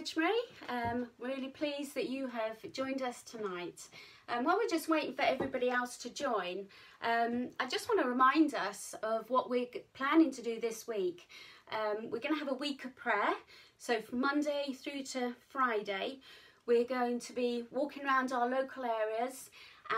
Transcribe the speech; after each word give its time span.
Edgemary. 0.00 0.30
Um, 0.70 1.08
really 1.18 1.48
pleased 1.48 1.94
that 1.94 2.08
you 2.08 2.26
have 2.28 2.56
joined 2.72 3.02
us 3.02 3.22
tonight. 3.22 3.82
Um, 4.30 4.44
while 4.44 4.56
we're 4.56 4.68
just 4.68 4.88
waiting 4.88 5.12
for 5.12 5.22
everybody 5.22 5.68
else 5.68 5.98
to 5.98 6.08
join, 6.08 6.66
um, 7.02 7.48
I 7.58 7.66
just 7.66 7.86
want 7.86 8.00
to 8.00 8.08
remind 8.08 8.54
us 8.54 8.94
of 9.02 9.28
what 9.28 9.50
we're 9.50 9.66
planning 9.92 10.30
to 10.30 10.42
do 10.42 10.58
this 10.58 10.88
week. 10.88 11.28
Um, 11.70 12.04
we're 12.04 12.20
going 12.20 12.34
to 12.34 12.38
have 12.38 12.50
a 12.50 12.54
week 12.54 12.86
of 12.86 12.96
prayer. 12.96 13.34
So 13.78 14.00
from 14.00 14.20
Monday 14.20 14.72
through 14.72 15.02
to 15.02 15.34
Friday, 15.50 16.20
we're 16.64 16.84
going 16.84 17.18
to 17.20 17.32
be 17.34 17.64
walking 17.70 18.04
around 18.06 18.32
our 18.32 18.48
local 18.48 18.84
areas 18.84 19.50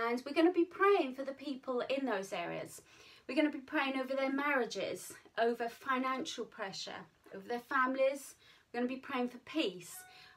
and 0.05 0.21
we're 0.27 0.35
going 0.35 0.49
to 0.49 0.53
be 0.53 0.65
praying 0.65 1.15
for 1.15 1.23
the 1.23 1.33
people 1.33 1.81
in 1.89 2.07
those 2.07 2.33
areas. 2.33 2.83
We're 3.29 3.37
going 3.37 3.51
to 3.51 3.57
be 3.57 3.65
praying 3.65 4.01
over 4.01 4.17
their 4.17 4.33
marriages, 4.33 5.13
over 5.39 5.69
financial 5.69 6.45
pressure, 6.45 7.07
over 7.33 7.47
their 7.47 7.61
families. 7.61 8.35
We're 8.73 8.81
going 8.81 8.89
to 8.89 8.95
be 8.95 9.01
praying 9.01 9.29
for 9.29 9.39
peace, 9.39 9.95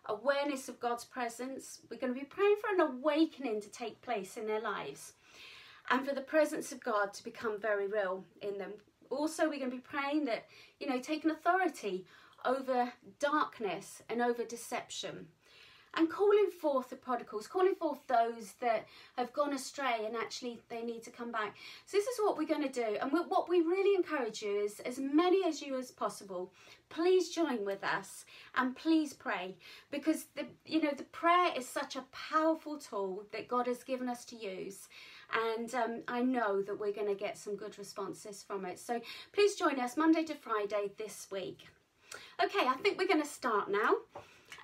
awareness 0.08 0.68
of 0.68 0.80
God's 0.80 1.06
presence. 1.06 1.80
We're 1.89 2.00
going 2.00 2.14
to 2.14 2.20
be 2.20 2.26
praying 2.26 2.57
for 2.62 2.74
an 2.74 2.96
awakening 2.96 3.62
to 3.62 3.70
take 3.70 4.02
place 4.02 4.36
in 4.36 4.46
their 4.46 4.60
lives 4.60 5.14
and 5.89 6.06
for 6.06 6.14
the 6.14 6.21
presence 6.21 6.71
of 6.71 6.84
God 6.84 7.14
to 7.14 7.24
become 7.24 7.60
very 7.60 7.88
real 7.88 8.26
in 8.42 8.57
them. 8.57 8.74
Also, 9.10 9.43
we're 9.43 9.60
going 9.60 9.71
to 9.71 9.78
be 9.78 9.82
praying 9.82 10.26
that, 10.26 10.46
you 10.79 10.90
know, 10.90 11.00
taking 11.00 11.32
authority 11.32 12.06
over 12.43 12.92
darkness 13.20 14.02
and 14.10 14.21
over 14.21 14.43
deception 14.43 15.28
and 15.96 16.10
calling 16.10 16.50
forth 16.60 16.90
the 16.90 16.96
prodigals, 16.96 17.48
calling 17.48 17.76
forth 17.76 18.00
those 18.08 18.54
that 18.60 18.86
have 19.18 19.34
gone 19.34 19.54
astray 19.54 20.06
and 20.06 20.16
actually 20.16 20.60
they 20.70 20.82
need 20.82 21.04
to 21.04 21.12
come 21.12 21.32
back. 21.32 21.56
So 21.86 21.98
this 21.98 22.08
is 22.08 22.20
what 22.20 22.38
we're 22.38 22.48
going 22.48 22.68
to 22.68 22.70
do. 22.70 22.98
And 23.02 23.12
what 23.12 23.50
we 23.50 23.62
really 23.62 23.96
encourage 23.96 24.42
you 24.42 24.58
is 24.60 24.80
as 24.82 25.00
many 25.00 25.46
as 25.48 25.62
you 25.62 25.78
as 25.78 25.92
possible, 25.92 26.52
please 26.90 27.30
join 27.30 27.66
with 27.66 27.84
us 27.84 28.26
and 28.56 28.76
please 28.76 29.14
pray 29.14 29.56
because 29.92 30.26
the 30.36 30.46
you 30.66 30.82
know 30.82 30.92
the 30.96 31.04
prayer 31.04 31.52
is 31.56 31.68
such 31.68 31.96
a 31.96 32.06
powerful 32.12 32.78
tool 32.78 33.23
that 33.32 33.48
God 33.48 33.68
has 33.68 33.84
given 33.84 34.08
us 34.08 34.26
to 34.26 34.36
use 34.36 34.88
and 35.34 35.74
um, 35.74 36.02
I 36.08 36.22
know 36.22 36.62
that 36.62 36.80
we're 36.80 36.94
going 36.94 37.08
to 37.08 37.16
get 37.16 37.38
some 37.38 37.56
good 37.56 37.78
responses 37.80 38.44
from 38.44 38.66
it. 38.66 38.80
So 38.80 39.02
please 39.34 39.56
join 39.56 39.80
us 39.80 39.98
Monday 39.98 40.24
to 40.26 40.36
Friday 40.36 40.92
this 40.98 41.28
week. 41.32 41.66
Okay, 42.44 42.68
I 42.68 42.76
think 42.82 42.98
we're 42.98 43.08
going 43.08 43.22
to 43.22 43.28
start 43.28 43.70
now. 43.70 43.96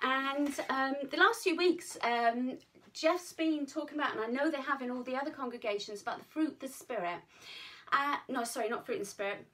And 0.02 0.48
um, 0.68 0.94
the 1.10 1.16
last 1.16 1.42
few 1.42 1.56
weeks, 1.56 1.96
um, 2.02 2.58
Jeff's 2.92 3.32
been 3.32 3.66
talking 3.66 3.98
about, 3.98 4.16
and 4.16 4.20
I 4.20 4.26
know 4.26 4.50
they 4.50 4.60
have 4.60 4.82
in 4.82 4.90
all 4.90 5.02
the 5.02 5.16
other 5.16 5.30
congregations, 5.30 6.02
about 6.02 6.18
the 6.18 6.24
fruit 6.24 6.58
the 6.60 6.68
Spirit. 6.68 7.20
Uh, 7.92 8.16
no, 8.28 8.44
sorry, 8.44 8.68
not 8.68 8.86
fruit 8.86 8.98
and 8.98 9.06
spirit, 9.06 9.44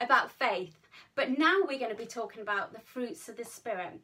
about 0.00 0.30
faith. 0.30 0.74
But 1.14 1.38
now 1.38 1.58
we're 1.66 1.78
going 1.78 1.90
to 1.90 1.96
be 1.96 2.06
talking 2.06 2.42
about 2.42 2.72
the 2.72 2.80
fruits 2.80 3.28
of 3.28 3.36
the 3.36 3.44
Spirit. 3.44 4.00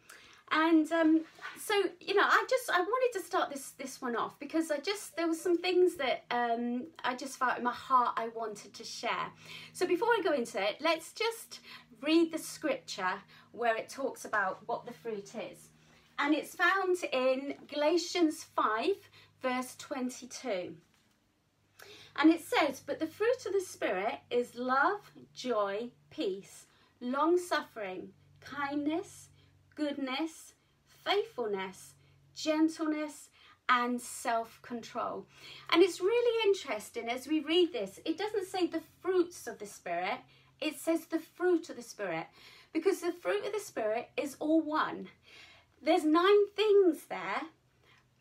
And 0.50 0.90
um, 0.92 1.24
so, 1.58 1.74
you 2.00 2.14
know, 2.14 2.22
I 2.22 2.44
just 2.48 2.70
I 2.70 2.80
wanted 2.80 3.18
to 3.18 3.24
start 3.24 3.50
this 3.50 3.70
this 3.70 4.02
one 4.02 4.14
off 4.14 4.38
because 4.38 4.70
I 4.70 4.76
just 4.78 5.16
there 5.16 5.26
were 5.26 5.34
some 5.34 5.56
things 5.56 5.96
that 5.96 6.24
um, 6.30 6.84
I 7.02 7.14
just 7.14 7.38
felt 7.38 7.56
in 7.58 7.64
my 7.64 7.72
heart 7.72 8.14
I 8.16 8.28
wanted 8.28 8.74
to 8.74 8.84
share. 8.84 9.32
So 9.72 9.86
before 9.86 10.08
I 10.08 10.20
go 10.22 10.32
into 10.32 10.62
it, 10.62 10.76
let's 10.80 11.12
just 11.12 11.60
read 12.04 12.32
the 12.32 12.38
scripture 12.38 13.14
where 13.52 13.76
it 13.76 13.88
talks 13.88 14.24
about 14.24 14.60
what 14.66 14.86
the 14.86 14.92
fruit 14.92 15.32
is. 15.34 15.70
And 16.18 16.34
it's 16.34 16.54
found 16.54 16.96
in 17.12 17.54
Galatians 17.66 18.44
5, 18.56 18.90
verse 19.42 19.74
22. 19.78 20.74
And 22.16 22.32
it 22.32 22.42
says, 22.42 22.80
But 22.84 23.00
the 23.00 23.06
fruit 23.06 23.46
of 23.46 23.52
the 23.52 23.60
Spirit 23.60 24.20
is 24.30 24.54
love, 24.54 25.10
joy, 25.34 25.90
peace, 26.10 26.66
long 27.00 27.38
suffering, 27.38 28.10
kindness, 28.40 29.28
goodness, 29.74 30.54
faithfulness, 31.04 31.94
gentleness, 32.34 33.30
and 33.68 34.00
self 34.00 34.60
control. 34.62 35.26
And 35.70 35.82
it's 35.82 36.00
really 36.00 36.48
interesting 36.48 37.08
as 37.08 37.26
we 37.26 37.40
read 37.40 37.72
this, 37.72 37.98
it 38.04 38.18
doesn't 38.18 38.46
say 38.46 38.66
the 38.66 38.82
fruits 39.00 39.46
of 39.46 39.58
the 39.58 39.66
Spirit, 39.66 40.18
it 40.60 40.78
says 40.78 41.06
the 41.06 41.18
fruit 41.18 41.68
of 41.70 41.76
the 41.76 41.82
Spirit 41.82 42.26
because 42.72 43.00
the 43.00 43.12
fruit 43.12 43.46
of 43.46 43.52
the 43.52 43.60
Spirit 43.60 44.10
is 44.16 44.36
all 44.40 44.60
one. 44.60 45.08
There's 45.82 46.04
nine 46.04 46.48
things 46.56 47.06
there, 47.08 47.42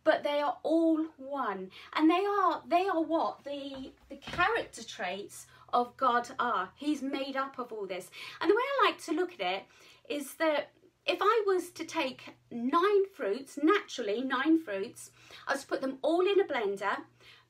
but 0.03 0.23
they 0.23 0.41
are 0.41 0.57
all 0.63 1.05
one. 1.17 1.71
And 1.95 2.09
they 2.09 2.25
are 2.25 2.61
they 2.67 2.87
are 2.87 3.01
what? 3.01 3.43
The 3.43 3.91
the 4.09 4.17
character 4.17 4.83
traits 4.83 5.47
of 5.73 5.97
God 5.97 6.29
are. 6.39 6.69
He's 6.75 7.01
made 7.01 7.35
up 7.35 7.57
of 7.57 7.71
all 7.71 7.87
this. 7.87 8.09
And 8.39 8.49
the 8.49 8.55
way 8.55 8.61
I 8.61 8.85
like 8.85 9.03
to 9.05 9.13
look 9.13 9.33
at 9.33 9.41
it 9.41 9.63
is 10.09 10.35
that 10.35 10.71
if 11.05 11.17
I 11.21 11.43
was 11.45 11.69
to 11.71 11.85
take 11.85 12.35
nine 12.51 13.05
fruits, 13.13 13.59
naturally 13.61 14.21
nine 14.21 14.59
fruits, 14.59 15.11
I 15.47 15.53
was 15.53 15.61
to 15.61 15.67
put 15.67 15.81
them 15.81 15.97
all 16.01 16.21
in 16.21 16.39
a 16.39 16.45
blender, 16.45 16.97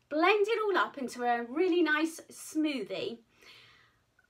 blend 0.09 0.47
it 0.47 0.59
all 0.65 0.77
up 0.77 0.97
into 0.97 1.23
a 1.23 1.43
really 1.43 1.83
nice 1.83 2.19
smoothie, 2.31 3.19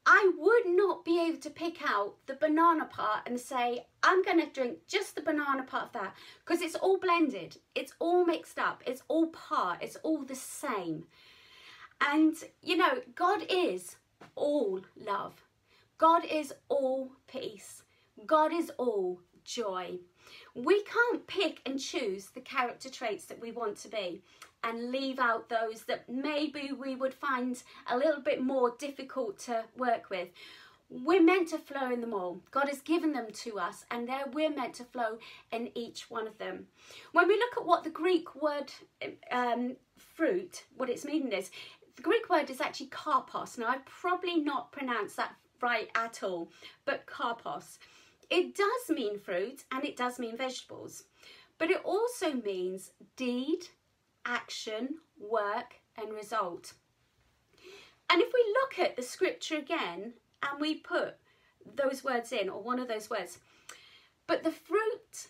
I 0.05 0.31
would 0.37 0.65
not 0.65 1.05
be 1.05 1.21
able 1.21 1.37
to 1.39 1.49
pick 1.49 1.77
out 1.81 2.15
the 2.25 2.33
banana 2.33 2.85
part 2.85 3.21
and 3.25 3.39
say, 3.39 3.85
I'm 4.01 4.21
going 4.23 4.39
to 4.39 4.47
drink 4.47 4.79
just 4.87 5.15
the 5.15 5.21
banana 5.21 5.63
part 5.63 5.85
of 5.85 5.91
that 5.93 6.15
because 6.45 6.61
it's 6.61 6.75
all 6.75 6.97
blended, 6.97 7.57
it's 7.73 7.93
all 7.99 8.25
mixed 8.25 8.59
up, 8.59 8.83
it's 8.85 9.03
all 9.07 9.27
part, 9.27 9.81
it's 9.81 9.95
all 9.97 10.23
the 10.23 10.35
same. 10.35 11.05
And, 12.01 12.35
you 12.61 12.75
know, 12.75 13.01
God 13.15 13.45
is 13.49 13.95
all 14.35 14.81
love, 14.99 15.41
God 15.97 16.25
is 16.25 16.53
all 16.67 17.11
peace, 17.27 17.83
God 18.25 18.51
is 18.51 18.71
all 18.77 19.19
joy. 19.45 19.99
We 20.53 20.83
can't 20.83 21.25
pick 21.27 21.61
and 21.65 21.79
choose 21.79 22.27
the 22.27 22.41
character 22.41 22.89
traits 22.89 23.25
that 23.25 23.39
we 23.41 23.51
want 23.51 23.77
to 23.77 23.87
be 23.87 24.21
and 24.63 24.91
leave 24.91 25.19
out 25.19 25.49
those 25.49 25.83
that 25.83 26.07
maybe 26.09 26.71
we 26.71 26.95
would 26.95 27.13
find 27.13 27.61
a 27.87 27.97
little 27.97 28.21
bit 28.21 28.41
more 28.41 28.75
difficult 28.77 29.39
to 29.39 29.63
work 29.77 30.09
with. 30.09 30.29
We're 30.89 31.23
meant 31.23 31.49
to 31.49 31.57
flow 31.57 31.91
in 31.91 32.01
them 32.01 32.13
all. 32.13 32.41
God 32.51 32.69
has 32.69 32.81
given 32.81 33.13
them 33.13 33.27
to 33.31 33.59
us, 33.59 33.85
and 33.89 34.07
there 34.07 34.25
we're 34.31 34.53
meant 34.53 34.75
to 34.75 34.83
flow 34.83 35.17
in 35.51 35.75
each 35.75 36.09
one 36.09 36.27
of 36.27 36.37
them. 36.37 36.67
When 37.13 37.27
we 37.27 37.35
look 37.35 37.57
at 37.57 37.65
what 37.65 37.83
the 37.83 37.89
Greek 37.89 38.41
word 38.41 38.71
um, 39.31 39.75
fruit, 39.97 40.65
what 40.75 40.89
its 40.89 41.05
meaning 41.05 41.31
is, 41.31 41.49
the 41.95 42.03
Greek 42.03 42.29
word 42.29 42.49
is 42.49 42.61
actually 42.61 42.87
karpos. 42.87 43.57
Now, 43.57 43.67
I've 43.67 43.85
probably 43.85 44.37
not 44.39 44.71
pronounced 44.71 45.17
that 45.17 45.35
right 45.61 45.89
at 45.95 46.21
all, 46.21 46.51
but 46.85 47.05
karpos. 47.05 47.77
It 48.29 48.55
does 48.55 48.95
mean 48.95 49.19
fruit 49.19 49.63
and 49.71 49.83
it 49.83 49.95
does 49.95 50.19
mean 50.19 50.37
vegetables, 50.37 51.03
but 51.57 51.69
it 51.69 51.81
also 51.83 52.33
means 52.33 52.91
deed, 53.15 53.67
action, 54.25 54.95
work, 55.19 55.75
and 55.97 56.13
result. 56.13 56.73
And 58.09 58.21
if 58.21 58.31
we 58.33 58.55
look 58.61 58.79
at 58.79 58.95
the 58.95 59.03
scripture 59.03 59.57
again 59.57 60.13
and 60.41 60.61
we 60.61 60.75
put 60.75 61.15
those 61.75 62.03
words 62.03 62.31
in, 62.31 62.49
or 62.49 62.61
one 62.61 62.79
of 62.79 62.87
those 62.87 63.09
words, 63.09 63.39
but 64.27 64.43
the 64.43 64.51
fruit 64.51 65.27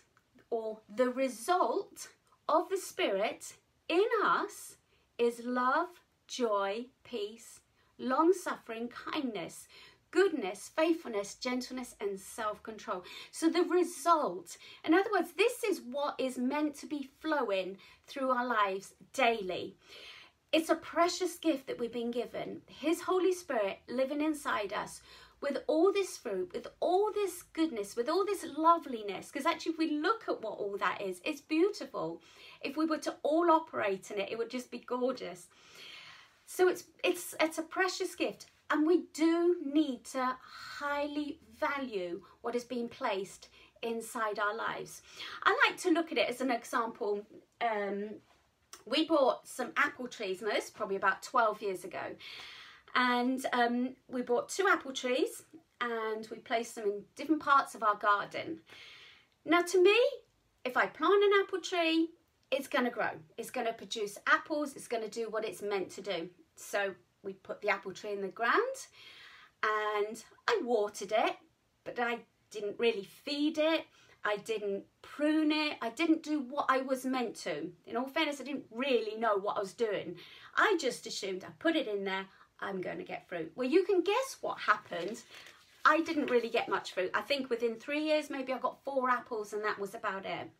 or 0.50 0.78
the 0.94 1.10
result 1.10 2.08
of 2.48 2.68
the 2.68 2.76
Spirit 2.76 3.54
in 3.88 4.04
us 4.24 4.76
is 5.18 5.44
love, 5.44 5.88
joy, 6.26 6.86
peace, 7.04 7.60
long 7.98 8.32
suffering, 8.32 8.88
kindness, 8.88 9.68
goodness, 10.14 10.70
faithfulness, 10.76 11.34
gentleness, 11.34 11.96
and 12.00 12.18
self 12.18 12.62
control. 12.62 13.02
So, 13.32 13.50
the 13.50 13.64
result, 13.64 14.56
in 14.84 14.94
other 14.94 15.10
words, 15.12 15.32
this 15.36 15.64
is 15.64 15.80
what 15.90 16.14
is 16.18 16.38
meant 16.38 16.76
to 16.76 16.86
be 16.86 17.10
flowing 17.20 17.78
through 18.06 18.30
our 18.30 18.46
lives 18.46 18.94
daily. 19.12 19.74
It's 20.52 20.70
a 20.70 20.76
precious 20.76 21.36
gift 21.36 21.66
that 21.66 21.80
we've 21.80 21.92
been 21.92 22.12
given. 22.12 22.60
His 22.68 23.02
Holy 23.02 23.32
Spirit 23.32 23.78
living 23.88 24.20
inside 24.20 24.72
us 24.72 25.00
with 25.40 25.58
all 25.66 25.92
this 25.92 26.16
fruit, 26.16 26.52
with 26.54 26.68
all 26.78 27.10
this 27.12 27.42
goodness, 27.52 27.96
with 27.96 28.08
all 28.08 28.24
this 28.24 28.46
loveliness. 28.56 29.32
Because 29.32 29.46
actually, 29.46 29.72
if 29.72 29.78
we 29.78 29.98
look 29.98 30.26
at 30.28 30.40
what 30.40 30.58
all 30.58 30.76
that 30.78 31.02
is, 31.02 31.20
it's 31.24 31.40
beautiful. 31.40 32.22
If 32.60 32.76
we 32.76 32.86
were 32.86 32.98
to 32.98 33.16
all 33.24 33.50
operate 33.50 34.12
in 34.12 34.20
it, 34.20 34.30
it 34.30 34.38
would 34.38 34.50
just 34.50 34.70
be 34.70 34.78
gorgeous. 34.78 35.48
So 36.46 36.68
it's 36.68 36.84
it's 37.02 37.34
it's 37.40 37.58
a 37.58 37.62
precious 37.62 38.14
gift. 38.14 38.46
And 38.70 38.86
we 38.86 39.04
do 39.12 39.56
need 39.64 40.04
to 40.12 40.36
highly 40.78 41.38
value 41.58 42.22
what 42.40 42.54
is 42.54 42.64
being 42.64 42.88
placed 42.88 43.48
inside 43.82 44.38
our 44.38 44.56
lives. 44.56 45.02
I 45.44 45.56
like 45.68 45.78
to 45.82 45.90
look 45.90 46.10
at 46.10 46.18
it 46.18 46.28
as 46.28 46.40
an 46.40 46.50
example. 46.50 47.20
Um, 47.60 48.10
we 48.86 49.06
bought 49.06 49.46
some 49.46 49.72
apple 49.76 50.08
trees, 50.08 50.42
and 50.42 50.50
this 50.50 50.70
probably 50.70 50.96
about 50.96 51.22
12 51.22 51.62
years 51.62 51.84
ago. 51.84 52.16
And 52.94 53.44
um, 53.52 53.96
we 54.08 54.22
bought 54.22 54.48
two 54.48 54.66
apple 54.68 54.92
trees 54.92 55.42
and 55.80 56.26
we 56.30 56.38
placed 56.38 56.76
them 56.76 56.84
in 56.84 57.02
different 57.16 57.42
parts 57.42 57.74
of 57.74 57.82
our 57.82 57.96
garden. 57.96 58.60
Now, 59.44 59.62
to 59.62 59.82
me, 59.82 59.96
if 60.64 60.76
I 60.76 60.86
plant 60.86 61.22
an 61.24 61.30
apple 61.42 61.60
tree, 61.60 62.10
it's 62.50 62.68
going 62.68 62.84
to 62.84 62.90
grow. 62.90 63.10
It's 63.36 63.50
going 63.50 63.66
to 63.66 63.72
produce 63.72 64.18
apples. 64.26 64.74
It's 64.76 64.88
going 64.88 65.02
to 65.02 65.10
do 65.10 65.28
what 65.28 65.44
it's 65.44 65.60
meant 65.60 65.90
to 65.90 66.00
do. 66.00 66.28
So 66.56 66.94
we 67.24 67.34
put 67.34 67.60
the 67.60 67.70
apple 67.70 67.92
tree 67.92 68.12
in 68.12 68.20
the 68.20 68.28
ground 68.28 68.54
and 69.62 70.22
I 70.48 70.60
watered 70.62 71.12
it, 71.12 71.36
but 71.84 71.98
I 71.98 72.18
didn't 72.50 72.78
really 72.78 73.04
feed 73.04 73.58
it. 73.58 73.86
I 74.24 74.38
didn't 74.38 74.84
prune 75.02 75.52
it. 75.52 75.76
I 75.82 75.90
didn't 75.90 76.22
do 76.22 76.40
what 76.40 76.66
I 76.68 76.78
was 76.78 77.04
meant 77.04 77.34
to. 77.36 77.70
In 77.86 77.96
all 77.96 78.06
fairness, 78.06 78.40
I 78.40 78.44
didn't 78.44 78.66
really 78.70 79.16
know 79.16 79.36
what 79.36 79.56
I 79.56 79.60
was 79.60 79.74
doing. 79.74 80.16
I 80.56 80.76
just 80.80 81.06
assumed 81.06 81.44
I 81.44 81.50
put 81.58 81.76
it 81.76 81.88
in 81.88 82.04
there, 82.04 82.26
I'm 82.60 82.80
going 82.80 82.98
to 82.98 83.04
get 83.04 83.28
fruit. 83.28 83.52
Well, 83.54 83.68
you 83.68 83.84
can 83.84 84.02
guess 84.02 84.38
what 84.40 84.58
happened. 84.58 85.20
I 85.84 86.00
didn't 86.00 86.30
really 86.30 86.48
get 86.48 86.68
much 86.68 86.92
fruit. 86.92 87.10
I 87.12 87.20
think 87.20 87.50
within 87.50 87.74
three 87.74 88.04
years, 88.04 88.30
maybe 88.30 88.52
I 88.52 88.58
got 88.58 88.82
four 88.84 89.10
apples 89.10 89.52
and 89.52 89.62
that 89.64 89.78
was 89.78 89.94
about 89.94 90.24
it. 90.24 90.50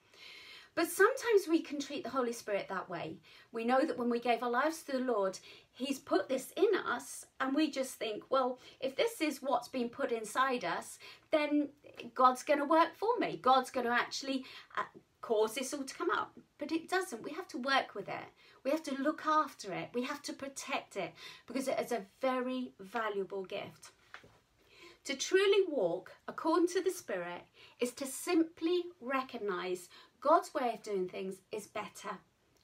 But 0.74 0.88
sometimes 0.88 1.48
we 1.48 1.60
can 1.60 1.78
treat 1.78 2.02
the 2.02 2.10
Holy 2.10 2.32
Spirit 2.32 2.66
that 2.68 2.90
way. 2.90 3.18
We 3.52 3.64
know 3.64 3.86
that 3.86 3.96
when 3.96 4.10
we 4.10 4.18
gave 4.18 4.42
our 4.42 4.50
lives 4.50 4.82
to 4.82 4.92
the 4.92 5.04
Lord, 5.04 5.38
He's 5.74 5.98
put 5.98 6.28
this 6.28 6.52
in 6.56 6.78
us, 6.86 7.26
and 7.40 7.54
we 7.54 7.70
just 7.70 7.94
think, 7.94 8.22
well, 8.30 8.58
if 8.80 8.94
this 8.94 9.20
is 9.20 9.42
what's 9.42 9.68
been 9.68 9.88
put 9.88 10.12
inside 10.12 10.64
us, 10.64 10.98
then 11.32 11.68
God's 12.14 12.44
going 12.44 12.60
to 12.60 12.64
work 12.64 12.94
for 12.94 13.18
me. 13.18 13.40
God's 13.42 13.70
going 13.70 13.86
to 13.86 13.92
actually 13.92 14.44
uh, 14.78 14.82
cause 15.20 15.54
this 15.54 15.74
all 15.74 15.82
to 15.82 15.94
come 15.94 16.10
out. 16.14 16.30
But 16.58 16.70
it 16.70 16.88
doesn't. 16.88 17.24
We 17.24 17.32
have 17.32 17.48
to 17.48 17.58
work 17.58 17.94
with 17.94 18.08
it. 18.08 18.28
We 18.62 18.70
have 18.70 18.84
to 18.84 19.02
look 19.02 19.26
after 19.26 19.72
it. 19.72 19.88
We 19.94 20.04
have 20.04 20.22
to 20.22 20.32
protect 20.32 20.96
it 20.96 21.12
because 21.46 21.66
it 21.66 21.78
is 21.80 21.92
a 21.92 22.06
very 22.20 22.72
valuable 22.78 23.44
gift. 23.44 23.90
To 25.06 25.14
truly 25.14 25.64
walk 25.68 26.12
according 26.28 26.68
to 26.68 26.82
the 26.82 26.90
Spirit 26.90 27.42
is 27.80 27.92
to 27.92 28.06
simply 28.06 28.84
recognize 29.00 29.88
God's 30.20 30.54
way 30.54 30.72
of 30.72 30.82
doing 30.82 31.08
things 31.08 31.36
is 31.52 31.66
better 31.66 32.18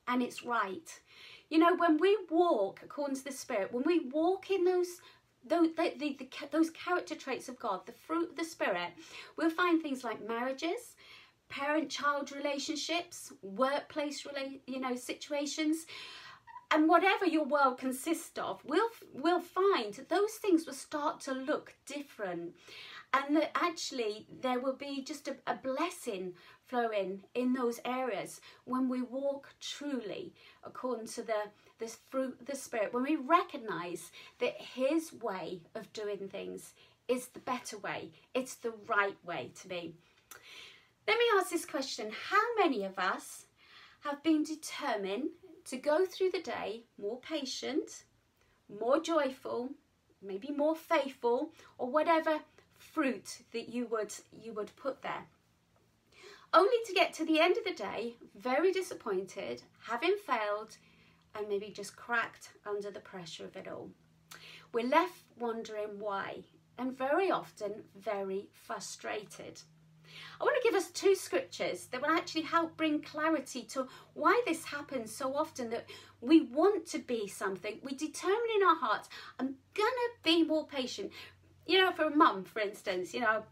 and 0.09 0.23
it's 0.23 0.45
right. 0.45 1.01
You 1.51 1.59
know, 1.59 1.75
when 1.77 1.99
we 1.99 2.17
walk 2.31 2.81
according 2.85 3.17
to 3.17 3.25
the 3.25 3.33
Spirit, 3.33 3.73
when 3.73 3.85
we 3.85 4.09
walk 4.09 4.51
in 4.51 4.65
those 4.65 5.01
those, 5.45 5.69
the, 5.75 5.95
the, 5.99 6.17
the, 6.19 6.29
those 6.51 6.69
character 6.71 7.15
traits 7.15 7.49
of 7.49 7.59
God, 7.59 7.87
the 7.87 7.93
fruit 7.93 8.31
of 8.31 8.37
the 8.37 8.45
Spirit, 8.45 8.91
we'll 9.37 9.49
find 9.49 9.81
things 9.81 10.05
like 10.05 10.27
marriages, 10.27 10.97
parent-child 11.49 12.31
relationships, 12.31 13.33
workplace, 13.43 14.27
you 14.67 14.81
know, 14.81 14.95
situations, 14.95 15.87
and 16.71 16.89
whatever 16.89 17.27
your 17.27 17.45
world 17.45 17.79
consists 17.79 18.39
of, 18.39 18.61
we'll 18.65 18.91
we'll 19.13 19.41
find 19.41 19.95
those 20.09 20.35
things 20.35 20.67
will 20.67 20.75
start 20.75 21.21
to 21.21 21.33
look 21.33 21.75
different, 21.87 22.55
and 23.13 23.37
that 23.37 23.51
actually 23.55 24.27
there 24.41 24.61
will 24.61 24.75
be 24.75 25.03
just 25.03 25.29
a, 25.29 25.37
a 25.47 25.55
blessing 25.55 26.35
flowing 26.67 27.23
in 27.35 27.53
those 27.53 27.81
areas 27.85 28.41
when 28.65 28.89
we 28.89 29.03
walk 29.03 29.49
truly 29.61 30.33
according 30.65 31.07
to 31.07 31.23
the 31.23 31.51
this 31.79 31.99
fruit 32.11 32.37
of 32.41 32.47
the 32.47 32.55
spirit. 32.55 32.93
When 32.93 33.03
we 33.05 33.17
recognize 33.17 34.13
that 34.39 34.61
his 34.61 35.13
way 35.13 35.61
of 35.75 35.93
doing 35.93 36.29
things 36.29 36.75
is 37.09 37.27
the 37.29 37.41
better 37.41 37.79
way 37.79 38.11
it's 38.35 38.55
the 38.57 38.75
right 38.87 39.17
way 39.25 39.51
to 39.61 39.69
be. 39.69 39.95
Let 41.09 41.19
me 41.19 41.25
ask 41.37 41.51
this 41.51 41.67
question. 41.67 42.13
How 42.29 42.43
many 42.59 42.85
of 42.85 42.99
us 42.99 43.47
have 44.01 44.23
been 44.23 44.45
determined 44.45 45.31
to 45.67 45.77
go 45.77 46.07
through 46.07 46.31
the 46.31 46.43
day 46.43 46.85
more 47.01 47.21
patient 47.21 48.05
more 48.69 49.01
joyful 49.01 49.71
maybe 50.23 50.51
more 50.51 50.77
faithful 50.77 51.51
or 51.79 51.91
whatever 51.91 52.41
fruit 52.93 53.43
that 53.53 53.69
you 53.69 53.87
would 53.87 54.13
you 54.33 54.53
would 54.53 54.75
put 54.77 55.03
there 55.03 55.27
only 56.53 56.77
to 56.87 56.93
get 56.93 57.13
to 57.15 57.25
the 57.25 57.41
end 57.41 57.57
of 57.57 57.65
the 57.65 57.73
day 57.73 58.17
very 58.37 58.73
disappointed, 58.73 59.63
having 59.87 60.17
failed, 60.27 60.77
and 61.35 61.49
maybe 61.49 61.71
just 61.71 61.95
cracked 61.95 62.51
under 62.67 62.91
the 62.91 63.01
pressure 63.01 63.45
of 63.45 63.57
it 63.57 63.69
all. 63.69 63.91
We're 64.73 64.89
left 64.89 65.23
wondering 65.39 65.99
why, 65.99 66.43
and 66.77 66.97
very 66.97 67.31
often 67.31 67.85
very 67.97 68.49
frustrated. 68.53 69.61
I 70.41 70.45
want 70.45 70.57
to 70.61 70.69
give 70.69 70.77
us 70.77 70.91
two 70.91 71.15
scriptures 71.15 71.87
that 71.87 72.03
will 72.03 72.11
actually 72.11 72.43
help 72.43 72.77
bring 72.77 73.01
clarity 73.01 73.63
to 73.71 73.87
why 74.15 74.43
this 74.45 74.65
happens 74.65 75.15
so 75.15 75.37
often 75.37 75.71
that 75.71 75.89
we 76.21 76.41
want 76.43 76.87
to 76.89 76.99
be 76.99 77.29
something. 77.29 77.79
We 77.85 77.95
determine 77.95 78.39
in 78.57 78.67
our 78.67 78.77
hearts, 78.77 79.09
I'm 79.39 79.55
going 79.75 79.89
to 79.93 80.11
be 80.25 80.43
more 80.43 80.67
patient. 80.67 81.13
You 81.71 81.79
know, 81.79 81.93
for 81.93 82.07
a 82.07 82.17
mum, 82.17 82.43
for 82.43 82.59
instance, 82.59 83.15
you 83.15 83.21
know, 83.21 83.45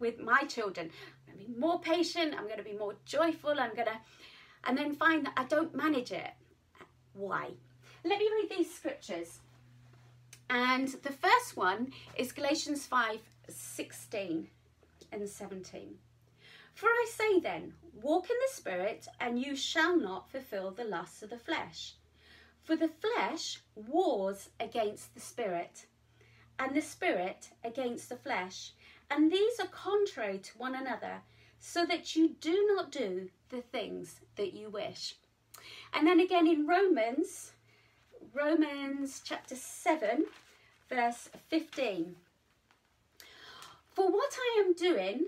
with 0.00 0.18
my 0.18 0.42
children, 0.48 0.90
I'm 1.28 1.36
going 1.36 1.46
to 1.46 1.52
be 1.52 1.60
more 1.60 1.78
patient, 1.78 2.34
I'm 2.36 2.46
going 2.46 2.58
to 2.58 2.64
be 2.64 2.76
more 2.76 2.96
joyful, 3.06 3.50
I'm 3.52 3.72
going 3.76 3.86
to, 3.86 4.00
and 4.64 4.76
then 4.76 4.96
find 4.96 5.26
that 5.26 5.34
I 5.36 5.44
don't 5.44 5.72
manage 5.72 6.10
it. 6.10 6.32
Why? 7.14 7.50
Let 8.02 8.18
me 8.18 8.28
read 8.34 8.50
these 8.50 8.74
scriptures. 8.74 9.38
And 10.50 10.88
the 10.88 11.12
first 11.12 11.56
one 11.56 11.92
is 12.16 12.32
Galatians 12.32 12.84
5 12.86 13.20
16 13.48 14.48
and 15.12 15.28
17. 15.28 15.94
For 16.74 16.86
I 16.86 17.06
say 17.08 17.38
then, 17.38 17.74
walk 18.02 18.28
in 18.28 18.36
the 18.44 18.52
Spirit, 18.52 19.06
and 19.20 19.40
you 19.40 19.54
shall 19.54 19.96
not 19.96 20.32
fulfill 20.32 20.72
the 20.72 20.82
lusts 20.82 21.22
of 21.22 21.30
the 21.30 21.38
flesh. 21.38 21.94
For 22.64 22.74
the 22.74 22.88
flesh 22.88 23.60
wars 23.76 24.48
against 24.58 25.14
the 25.14 25.20
Spirit, 25.20 25.86
and 26.62 26.76
the 26.76 26.80
Spirit 26.80 27.48
against 27.64 28.08
the 28.08 28.16
flesh, 28.16 28.70
and 29.10 29.32
these 29.32 29.58
are 29.58 29.66
contrary 29.66 30.38
to 30.38 30.58
one 30.58 30.76
another, 30.76 31.22
so 31.58 31.84
that 31.84 32.14
you 32.14 32.36
do 32.40 32.72
not 32.76 32.92
do 32.92 33.28
the 33.48 33.60
things 33.60 34.20
that 34.36 34.54
you 34.54 34.70
wish. 34.70 35.16
And 35.92 36.06
then 36.06 36.20
again 36.20 36.46
in 36.46 36.68
Romans, 36.68 37.52
Romans 38.32 39.20
chapter 39.24 39.56
7, 39.56 40.26
verse 40.88 41.28
15. 41.48 42.14
For 43.92 44.10
what 44.10 44.32
I 44.38 44.62
am 44.64 44.72
doing, 44.74 45.26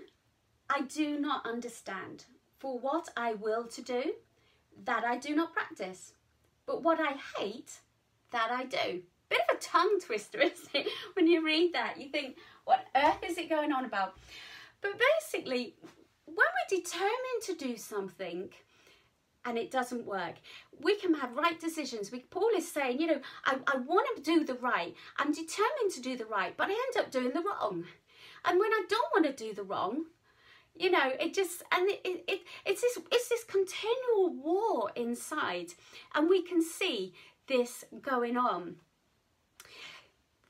I 0.69 0.81
do 0.83 1.19
not 1.19 1.45
understand. 1.45 2.23
For 2.59 2.79
what 2.79 3.09
I 3.17 3.33
will 3.33 3.65
to 3.67 3.81
do, 3.81 4.13
that 4.85 5.03
I 5.03 5.17
do 5.17 5.35
not 5.35 5.53
practice. 5.53 6.13
But 6.65 6.81
what 6.81 6.99
I 6.99 7.17
hate, 7.37 7.79
that 8.31 8.51
I 8.51 8.63
do. 8.63 9.03
Bit 9.35 9.41
of 9.49 9.57
a 9.57 9.59
tongue 9.59 9.99
twister, 9.99 10.39
isn't 10.41 10.69
it? 10.73 10.87
When 11.13 11.27
you 11.27 11.45
read 11.45 11.73
that, 11.73 11.99
you 11.99 12.09
think, 12.09 12.37
what 12.63 12.85
earth 12.95 13.23
is 13.27 13.37
it 13.37 13.49
going 13.49 13.73
on 13.73 13.85
about? 13.85 14.15
But 14.81 14.93
basically, 15.21 15.75
when 16.25 16.37
we're 16.37 16.77
determined 16.77 17.41
to 17.43 17.55
do 17.55 17.75
something 17.77 18.49
and 19.43 19.57
it 19.57 19.71
doesn't 19.71 20.05
work, 20.05 20.35
we 20.79 20.95
can 20.97 21.13
have 21.15 21.35
right 21.35 21.59
decisions. 21.59 22.11
We, 22.11 22.19
Paul 22.19 22.49
is 22.55 22.71
saying, 22.71 23.01
you 23.01 23.07
know, 23.07 23.19
I, 23.45 23.57
I 23.67 23.77
want 23.77 24.07
to 24.15 24.21
do 24.21 24.45
the 24.45 24.55
right. 24.55 24.95
I'm 25.17 25.31
determined 25.31 25.91
to 25.95 26.01
do 26.01 26.15
the 26.15 26.25
right, 26.25 26.55
but 26.55 26.69
I 26.69 26.71
end 26.71 27.05
up 27.05 27.11
doing 27.11 27.31
the 27.33 27.43
wrong. 27.43 27.85
And 28.45 28.59
when 28.59 28.71
I 28.71 28.83
don't 28.87 29.11
want 29.13 29.25
to 29.25 29.43
do 29.43 29.53
the 29.53 29.63
wrong, 29.63 30.05
you 30.75 30.91
know, 30.91 31.11
it 31.19 31.33
just 31.33 31.63
and 31.71 31.89
it, 31.89 32.01
it, 32.03 32.23
it 32.27 32.41
it's 32.65 32.81
this 32.81 32.97
it's 33.11 33.29
this 33.29 33.43
continual 33.45 34.33
war 34.33 34.91
inside, 34.95 35.67
and 36.13 36.29
we 36.29 36.41
can 36.41 36.61
see 36.61 37.13
this 37.47 37.85
going 38.01 38.35
on. 38.35 38.75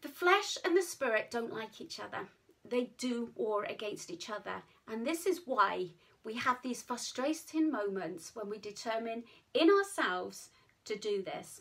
The 0.02 0.10
flesh 0.10 0.58
and 0.64 0.78
the 0.78 0.82
spirit 0.82 1.32
don't 1.32 1.54
like 1.54 1.82
each 1.82 2.00
other. 2.00 2.28
They 2.68 2.92
do 2.98 3.32
war 3.36 3.64
against 3.64 4.10
each 4.12 4.30
other 4.30 4.64
and 4.88 5.06
this 5.06 5.26
is 5.26 5.42
why 5.46 5.90
we 6.24 6.36
have 6.36 6.58
these 6.62 6.82
frustrating 6.82 7.72
moments 7.72 8.36
when 8.36 8.50
we 8.50 8.58
determine 8.58 9.24
in 9.54 9.70
ourselves 9.70 10.50
to 10.86 10.96
do 10.98 11.22
this. 11.22 11.60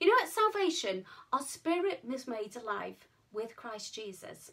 You 0.00 0.08
know, 0.08 0.14
at 0.22 0.28
salvation, 0.28 1.04
our 1.32 1.42
spirit 1.42 2.00
is 2.12 2.26
made 2.26 2.56
alive 2.56 2.96
with 3.32 3.56
Christ 3.56 3.94
Jesus. 3.94 4.50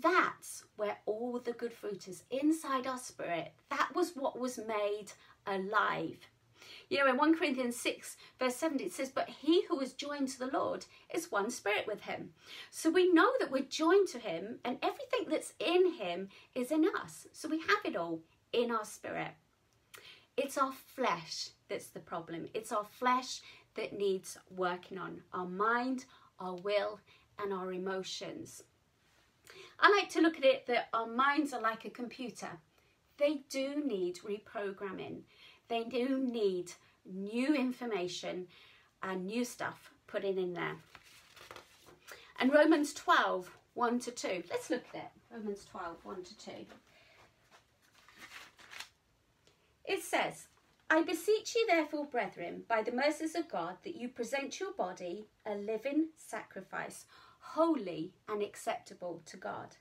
That's 0.00 0.64
where 0.76 0.98
all 1.06 1.38
the 1.38 1.52
good 1.52 1.72
fruit 1.72 2.08
is 2.08 2.24
inside 2.30 2.86
our 2.86 2.98
spirit. 2.98 3.52
That 3.70 3.90
was 3.94 4.12
what 4.14 4.38
was 4.38 4.58
made 4.58 5.12
alive. 5.46 6.18
You 6.92 6.98
know, 6.98 7.08
in 7.08 7.16
1 7.16 7.38
Corinthians 7.38 7.76
6, 7.76 8.18
verse 8.38 8.54
7, 8.56 8.78
it 8.78 8.92
says, 8.92 9.08
But 9.08 9.30
he 9.30 9.64
who 9.66 9.80
is 9.80 9.94
joined 9.94 10.28
to 10.28 10.38
the 10.38 10.50
Lord 10.52 10.84
is 11.14 11.32
one 11.32 11.50
spirit 11.50 11.86
with 11.86 12.02
him. 12.02 12.34
So 12.70 12.90
we 12.90 13.10
know 13.10 13.32
that 13.40 13.50
we're 13.50 13.62
joined 13.62 14.08
to 14.08 14.18
him, 14.18 14.58
and 14.62 14.76
everything 14.82 15.26
that's 15.26 15.54
in 15.58 15.94
him 15.94 16.28
is 16.54 16.70
in 16.70 16.84
us. 17.00 17.26
So 17.32 17.48
we 17.48 17.60
have 17.60 17.78
it 17.86 17.96
all 17.96 18.20
in 18.52 18.70
our 18.70 18.84
spirit. 18.84 19.30
It's 20.36 20.58
our 20.58 20.72
flesh 20.72 21.48
that's 21.70 21.86
the 21.86 21.98
problem. 21.98 22.48
It's 22.52 22.72
our 22.72 22.84
flesh 22.84 23.40
that 23.74 23.96
needs 23.96 24.36
working 24.54 24.98
on 24.98 25.22
our 25.32 25.48
mind, 25.48 26.04
our 26.38 26.56
will, 26.56 27.00
and 27.38 27.54
our 27.54 27.72
emotions. 27.72 28.64
I 29.80 29.88
like 29.88 30.10
to 30.10 30.20
look 30.20 30.36
at 30.36 30.44
it 30.44 30.66
that 30.66 30.88
our 30.92 31.06
minds 31.06 31.54
are 31.54 31.62
like 31.62 31.86
a 31.86 31.90
computer. 31.90 32.50
They 33.16 33.44
do 33.48 33.82
need 33.82 34.18
reprogramming 34.18 35.22
they 35.72 35.84
do 35.84 36.18
need 36.18 36.72
new 37.10 37.54
information 37.54 38.46
and 39.02 39.26
new 39.26 39.44
stuff 39.44 39.90
put 40.06 40.24
in 40.24 40.38
in 40.38 40.52
there. 40.52 40.76
And 42.38 42.52
Romans 42.52 42.92
12, 42.92 43.50
1 43.74 43.98
to 44.00 44.10
2. 44.10 44.42
Let's 44.50 44.70
look 44.70 44.84
at 44.94 45.00
it. 45.00 45.10
Romans 45.32 45.64
12, 45.70 45.96
1 46.04 46.22
to 46.24 46.38
2. 46.38 46.50
It 49.84 50.02
says, 50.02 50.46
I 50.90 51.02
beseech 51.02 51.54
you, 51.54 51.66
therefore, 51.66 52.04
brethren, 52.04 52.64
by 52.68 52.82
the 52.82 52.92
mercies 52.92 53.34
of 53.34 53.48
God, 53.48 53.76
that 53.84 53.96
you 53.96 54.08
present 54.08 54.60
your 54.60 54.72
body 54.72 55.24
a 55.46 55.54
living 55.54 56.08
sacrifice, 56.16 57.06
holy 57.40 58.12
and 58.28 58.42
acceptable 58.42 59.22
to 59.26 59.36
God, 59.36 59.76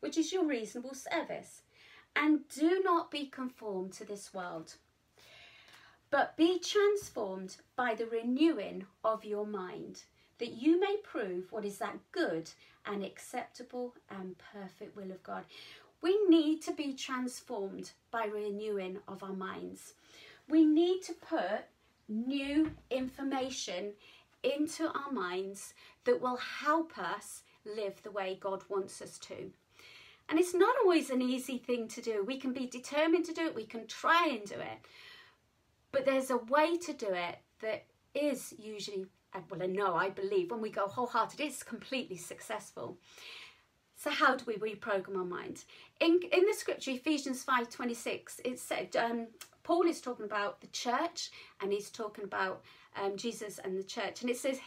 which 0.00 0.18
is 0.18 0.32
your 0.32 0.44
reasonable 0.44 0.94
service 0.94 1.62
And 2.16 2.48
do 2.48 2.80
not 2.82 3.10
be 3.10 3.26
conformed 3.26 3.92
to 3.94 4.04
this 4.04 4.32
world, 4.32 4.76
but 6.16 6.34
be 6.34 6.58
transformed 6.58 7.56
by 7.76 7.94
the 7.94 8.06
renewing 8.06 8.86
of 9.04 9.22
your 9.22 9.46
mind, 9.46 10.02
that 10.38 10.54
you 10.54 10.80
may 10.80 10.96
prove 11.02 11.52
what 11.52 11.62
is 11.62 11.76
that 11.76 11.98
good 12.10 12.50
and 12.86 13.04
acceptable 13.04 13.94
and 14.08 14.34
perfect 14.38 14.96
will 14.96 15.10
of 15.10 15.22
God. 15.22 15.44
We 16.00 16.18
need 16.26 16.62
to 16.62 16.72
be 16.72 16.94
transformed 16.94 17.90
by 18.10 18.30
renewing 18.32 18.96
of 19.06 19.22
our 19.22 19.34
minds. 19.34 19.92
We 20.48 20.64
need 20.64 21.02
to 21.02 21.12
put 21.12 21.66
new 22.08 22.70
information 22.90 23.92
into 24.42 24.86
our 24.86 25.12
minds 25.12 25.74
that 26.04 26.22
will 26.22 26.38
help 26.38 26.96
us 26.96 27.42
live 27.66 28.02
the 28.02 28.10
way 28.10 28.38
God 28.40 28.62
wants 28.70 29.02
us 29.02 29.18
to. 29.18 29.50
And 30.30 30.38
it's 30.38 30.54
not 30.54 30.76
always 30.82 31.10
an 31.10 31.20
easy 31.20 31.58
thing 31.58 31.88
to 31.88 32.00
do. 32.00 32.24
We 32.24 32.38
can 32.38 32.54
be 32.54 32.66
determined 32.66 33.26
to 33.26 33.34
do 33.34 33.48
it, 33.48 33.54
we 33.54 33.66
can 33.66 33.86
try 33.86 34.28
and 34.30 34.48
do 34.48 34.54
it. 34.54 34.78
But 35.92 36.04
there's 36.04 36.30
a 36.30 36.36
way 36.36 36.76
to 36.78 36.92
do 36.92 37.08
it 37.08 37.38
that 37.60 37.86
is 38.14 38.54
usually, 38.58 39.06
well, 39.50 39.62
I 39.62 39.66
know, 39.66 39.94
I 39.94 40.10
believe, 40.10 40.50
when 40.50 40.60
we 40.60 40.70
go 40.70 40.86
wholehearted, 40.86 41.40
it's 41.40 41.62
completely 41.62 42.16
successful. 42.16 42.98
So 43.96 44.10
how 44.10 44.36
do 44.36 44.44
we 44.46 44.56
reprogram 44.56 45.16
our 45.16 45.24
mind? 45.24 45.64
In, 46.00 46.20
in 46.30 46.44
the 46.44 46.54
scripture, 46.54 46.90
Ephesians 46.90 47.44
5.26, 47.44 48.40
it 48.44 48.58
said, 48.58 48.94
um, 48.96 49.28
Paul 49.62 49.86
is 49.86 50.00
talking 50.00 50.26
about 50.26 50.60
the 50.60 50.66
church 50.68 51.30
and 51.60 51.72
he's 51.72 51.90
talking 51.90 52.24
about 52.24 52.62
um, 53.02 53.16
Jesus 53.16 53.58
and 53.58 53.78
the 53.78 53.82
church. 53.82 54.20
And 54.20 54.30
it 54.30 54.36
says 54.36 54.60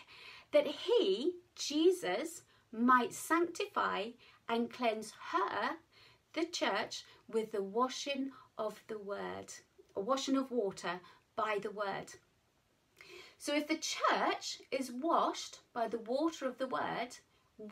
that 0.52 0.68
he, 0.68 1.34
Jesus, 1.56 2.42
might 2.72 3.14
sanctify 3.14 4.10
and 4.50 4.72
cleanse 4.72 5.14
her, 5.32 5.70
the 6.34 6.46
church, 6.46 7.06
with 7.28 7.52
the 7.52 7.64
washing 7.64 8.32
of 8.58 8.82
the 8.88 9.00
word, 9.00 9.54
a 10.00 10.02
washing 10.02 10.38
of 10.38 10.52
water 10.52 11.00
by 11.36 11.60
the 11.62 11.72
word. 11.72 12.14
So 13.38 13.54
if 13.54 13.68
the 13.68 13.78
church 13.78 14.60
is 14.72 14.92
washed 14.92 15.60
by 15.74 15.88
the 15.88 16.00
water 16.00 16.46
of 16.48 16.58
the 16.58 16.68
word, 16.68 17.10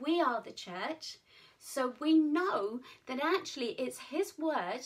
we 0.02 0.22
are 0.22 0.42
the 0.42 0.52
church. 0.52 1.18
So 1.60 1.94
we 2.00 2.14
know 2.14 2.82
that 3.08 3.24
actually 3.24 3.72
it's 3.72 3.98
his 3.98 4.34
word 4.38 4.82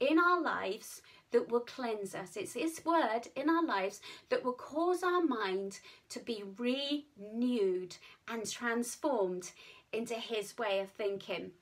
in 0.00 0.18
our 0.18 0.40
lives 0.40 1.02
that 1.32 1.50
will 1.50 1.60
cleanse 1.60 2.14
us. 2.14 2.36
It's 2.36 2.54
His 2.54 2.80
word 2.84 3.22
in 3.34 3.48
our 3.48 3.64
lives 3.64 4.00
that 4.28 4.44
will 4.44 4.52
cause 4.52 5.02
our 5.02 5.22
mind 5.22 5.80
to 6.10 6.20
be 6.20 6.44
renewed 6.58 7.96
and 8.28 8.48
transformed 8.48 9.50
into 9.92 10.14
His 10.14 10.56
way 10.56 10.80
of 10.80 10.90
thinking. 10.90 11.52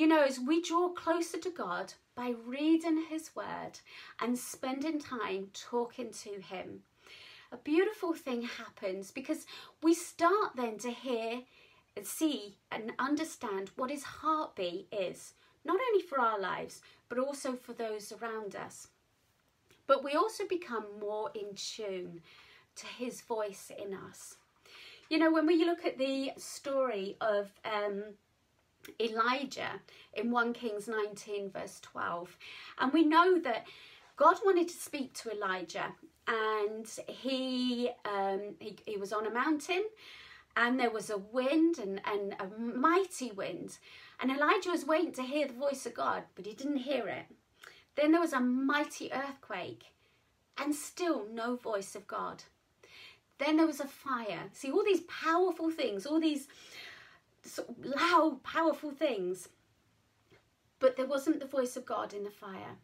You 0.00 0.06
know, 0.06 0.22
as 0.22 0.40
we 0.40 0.62
draw 0.62 0.88
closer 0.88 1.36
to 1.36 1.50
God 1.50 1.92
by 2.16 2.32
reading 2.46 3.04
His 3.10 3.36
word 3.36 3.72
and 4.18 4.38
spending 4.38 4.98
time 4.98 5.48
talking 5.52 6.10
to 6.22 6.40
Him, 6.40 6.84
a 7.52 7.58
beautiful 7.58 8.14
thing 8.14 8.40
happens 8.40 9.10
because 9.10 9.44
we 9.82 9.92
start 9.92 10.56
then 10.56 10.78
to 10.78 10.90
hear, 10.90 11.42
see, 12.02 12.56
and 12.72 12.92
understand 12.98 13.72
what 13.76 13.90
His 13.90 14.04
heartbeat 14.04 14.88
is, 14.90 15.34
not 15.66 15.78
only 15.90 16.02
for 16.02 16.18
our 16.18 16.40
lives, 16.40 16.80
but 17.10 17.18
also 17.18 17.52
for 17.52 17.74
those 17.74 18.10
around 18.10 18.56
us 18.56 18.88
but 19.86 20.04
we 20.04 20.12
also 20.12 20.44
become 20.48 20.84
more 21.00 21.32
in 21.34 21.52
tune 21.56 22.20
to 22.76 22.86
his 22.86 23.22
voice 23.22 23.72
in 23.76 23.92
us. 23.92 24.36
You 25.08 25.18
know, 25.18 25.32
when 25.32 25.46
we 25.46 25.64
look 25.64 25.84
at 25.84 25.98
the 25.98 26.30
story 26.36 27.16
of 27.20 27.50
um, 27.64 28.04
Elijah 29.00 29.80
in 30.14 30.30
1 30.30 30.52
Kings 30.52 30.88
19, 30.88 31.50
verse 31.50 31.80
12, 31.80 32.36
and 32.78 32.92
we 32.92 33.04
know 33.04 33.38
that 33.40 33.66
God 34.16 34.36
wanted 34.44 34.68
to 34.68 34.74
speak 34.74 35.14
to 35.14 35.32
Elijah, 35.32 35.94
and 36.28 36.86
he, 37.08 37.90
um, 38.04 38.54
he, 38.58 38.76
he 38.86 38.96
was 38.96 39.12
on 39.12 39.26
a 39.26 39.30
mountain, 39.30 39.84
and 40.56 40.78
there 40.78 40.90
was 40.90 41.10
a 41.10 41.18
wind 41.18 41.78
and, 41.78 42.00
and 42.04 42.36
a 42.38 42.60
mighty 42.60 43.32
wind. 43.32 43.78
And 44.20 44.30
Elijah 44.30 44.70
was 44.70 44.84
waiting 44.84 45.12
to 45.12 45.22
hear 45.22 45.46
the 45.46 45.54
voice 45.54 45.86
of 45.86 45.94
God, 45.94 46.24
but 46.34 46.44
he 46.44 46.52
didn't 46.52 46.78
hear 46.78 47.08
it. 47.08 47.24
Then 47.96 48.12
there 48.12 48.20
was 48.20 48.32
a 48.32 48.40
mighty 48.40 49.10
earthquake, 49.12 49.84
and 50.58 50.74
still 50.74 51.26
no 51.32 51.56
voice 51.56 51.94
of 51.94 52.06
God. 52.06 52.42
Then 53.38 53.56
there 53.56 53.66
was 53.66 53.80
a 53.80 53.86
fire. 53.86 54.50
See, 54.52 54.70
all 54.70 54.84
these 54.84 55.00
powerful 55.02 55.70
things, 55.70 56.04
all 56.04 56.20
these 56.20 56.46
loud, 57.82 58.42
powerful 58.42 58.90
things, 58.90 59.48
but 60.78 60.96
there 60.96 61.06
wasn't 61.06 61.40
the 61.40 61.46
voice 61.46 61.76
of 61.76 61.86
God 61.86 62.14
in 62.14 62.24
the 62.24 62.30
fire. 62.30 62.78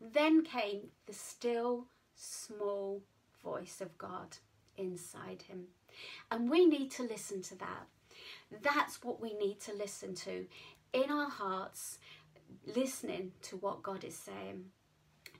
Then 0.00 0.42
came 0.42 0.88
the 1.06 1.12
still, 1.12 1.86
small 2.14 3.02
voice 3.42 3.80
of 3.80 3.96
God 3.98 4.36
inside 4.76 5.42
him. 5.42 5.64
And 6.30 6.50
we 6.50 6.66
need 6.66 6.90
to 6.92 7.02
listen 7.02 7.42
to 7.42 7.56
that. 7.56 7.86
That's 8.62 9.02
what 9.02 9.20
we 9.20 9.34
need 9.34 9.60
to 9.60 9.74
listen 9.74 10.14
to 10.16 10.46
in 10.92 11.10
our 11.10 11.28
hearts 11.28 11.98
listening 12.74 13.32
to 13.42 13.56
what 13.56 13.82
God 13.82 14.04
is 14.04 14.16
saying. 14.16 14.66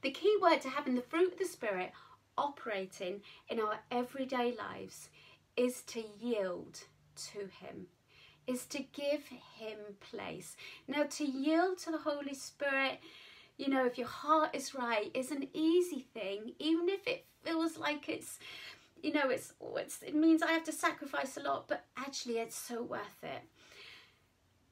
The 0.03 0.11
key 0.11 0.37
word 0.41 0.61
to 0.63 0.69
having 0.69 0.95
the 0.95 1.03
fruit 1.03 1.33
of 1.33 1.39
the 1.39 1.45
Spirit 1.45 1.93
operating 2.37 3.23
in 3.49 3.61
our 3.61 3.81
everyday 3.91 4.55
lives 4.57 5.09
is 5.57 5.83
to 5.83 6.05
yield 6.21 6.81
to 7.33 7.41
Him, 7.61 7.87
is 8.49 8.65
to 8.67 8.79
give 8.79 9.23
Him 9.57 9.79
place. 10.01 10.57
Now, 10.89 11.05
to 11.05 11.25
yield 11.25 11.79
to 11.79 11.93
the 11.93 11.99
Holy 11.99 12.35
Spirit, 12.35 12.99
you 13.59 13.69
know, 13.69 13.85
if 13.85 13.99
your 13.99 14.09
heart 14.09 14.51
is 14.55 14.75
right, 14.75 15.11
is 15.15 15.31
an 15.31 15.49
easy 15.53 16.07
thing, 16.15 16.53
even 16.59 16.89
if 16.89 17.07
it 17.07 17.27
feels 17.45 17.77
like 17.77 18.09
it's, 18.09 18.39
you 19.03 19.13
know, 19.13 19.29
it's, 19.29 19.53
it's 19.77 20.03
it 20.03 20.15
means 20.15 20.43
I 20.43 20.53
have 20.53 20.65
to 20.65 20.73
sacrifice 20.73 21.37
a 21.37 21.41
lot, 21.41 21.69
but 21.69 21.85
actually 21.97 22.39
it's 22.39 22.57
so 22.57 22.83
worth 22.83 23.23
it. 23.23 23.43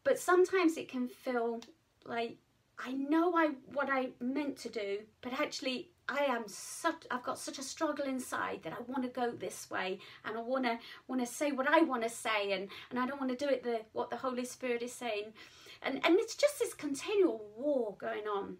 But 0.04 0.18
sometimes 0.18 0.76
it 0.76 0.88
can 0.88 1.08
feel 1.08 1.60
like 2.04 2.38
I 2.78 2.92
know 2.92 3.34
I 3.36 3.50
what 3.72 3.88
I 3.90 4.10
meant 4.20 4.56
to 4.58 4.68
do, 4.68 5.00
but 5.20 5.32
actually 5.32 5.90
I 6.08 6.24
am 6.24 6.44
such 6.46 7.04
I've 7.10 7.24
got 7.24 7.38
such 7.38 7.58
a 7.58 7.62
struggle 7.62 8.06
inside 8.06 8.60
that 8.62 8.72
I 8.72 8.82
want 8.86 9.02
to 9.02 9.08
go 9.08 9.32
this 9.32 9.68
way 9.70 9.98
and 10.24 10.36
I 10.36 10.40
want 10.40 10.64
to 10.64 10.78
want 11.08 11.20
to 11.20 11.26
say 11.26 11.50
what 11.50 11.68
I 11.68 11.80
want 11.80 12.04
to 12.04 12.08
say 12.08 12.52
and 12.52 12.68
and 12.90 12.98
I 12.98 13.06
don't 13.06 13.20
want 13.20 13.36
to 13.36 13.44
do 13.44 13.50
it 13.50 13.64
the 13.64 13.80
what 13.92 14.10
the 14.10 14.16
Holy 14.16 14.44
Spirit 14.44 14.82
is 14.82 14.92
saying. 14.92 15.32
And 15.82 15.96
and 16.04 16.18
it's 16.18 16.36
just 16.36 16.58
this 16.58 16.74
continual 16.74 17.44
war 17.56 17.96
going 17.98 18.26
on. 18.26 18.58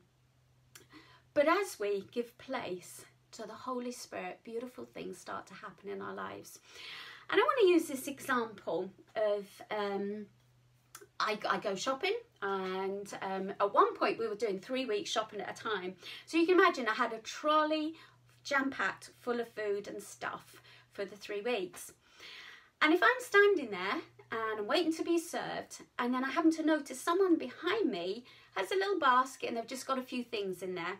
But 1.35 1.49
as 1.49 1.79
we 1.79 2.07
give 2.13 2.37
place 2.39 3.05
to 3.33 3.43
the 3.47 3.53
Holy 3.53 3.93
Spirit, 3.93 4.41
beautiful 4.43 4.85
things 4.85 5.19
start 5.19 5.47
to 5.49 5.55
happen 5.55 5.91
in 5.91 6.01
our 6.01 6.15
lives. 6.15 6.59
And 7.29 7.41
I 7.41 7.43
want 7.43 7.59
to 7.61 7.67
use 7.67 7.87
this 7.87 8.09
example 8.09 8.91
of 9.15 9.47
um, 9.71 10.27
I, 11.21 11.39
I 11.49 11.59
go 11.59 11.75
shopping 11.75 12.15
and 12.43 13.13
um, 13.23 13.53
at 13.61 13.75
one 13.75 13.95
point 13.95 14.19
we 14.19 14.29
were 14.29 14.35
doing 14.35 14.59
three 14.59 14.87
weeks 14.87 15.11
shopping 15.11 15.41
at 15.41 15.59
a 15.59 15.63
time. 15.63 15.95
So 16.27 16.37
you 16.37 16.47
can 16.47 16.59
imagine 16.59 16.89
I 16.89 16.95
had 16.95 17.13
a 17.13 17.19
trolley 17.19 17.95
jam-packed 18.45 19.11
full 19.21 19.41
of 19.41 19.49
food 19.49 19.89
and 19.89 20.03
stuff 20.03 20.63
for 20.93 21.05
the 21.05 21.17
three 21.17 21.41
weeks. 21.41 21.93
And 22.83 22.93
if 22.93 23.03
I'm 23.03 23.21
standing 23.21 23.71
there 23.71 24.01
and 24.31 24.61
I'm 24.61 24.67
waiting 24.67 24.93
to 24.95 25.05
be 25.05 25.19
served 25.19 25.83
and 25.99 26.13
then 26.13 26.25
I 26.25 26.31
happen 26.31 26.53
to 26.53 26.67
notice 26.67 27.01
someone 27.01 27.37
behind 27.37 27.91
me 27.91 28.25
has 28.55 28.71
a 28.71 28.77
little 28.77 28.99
basket 28.99 29.49
and 29.49 29.57
they've 29.57 29.67
just 29.67 29.87
got 29.87 29.99
a 29.99 30.03
few 30.03 30.23
things 30.23 30.63
in 30.63 30.75
there. 30.75 30.99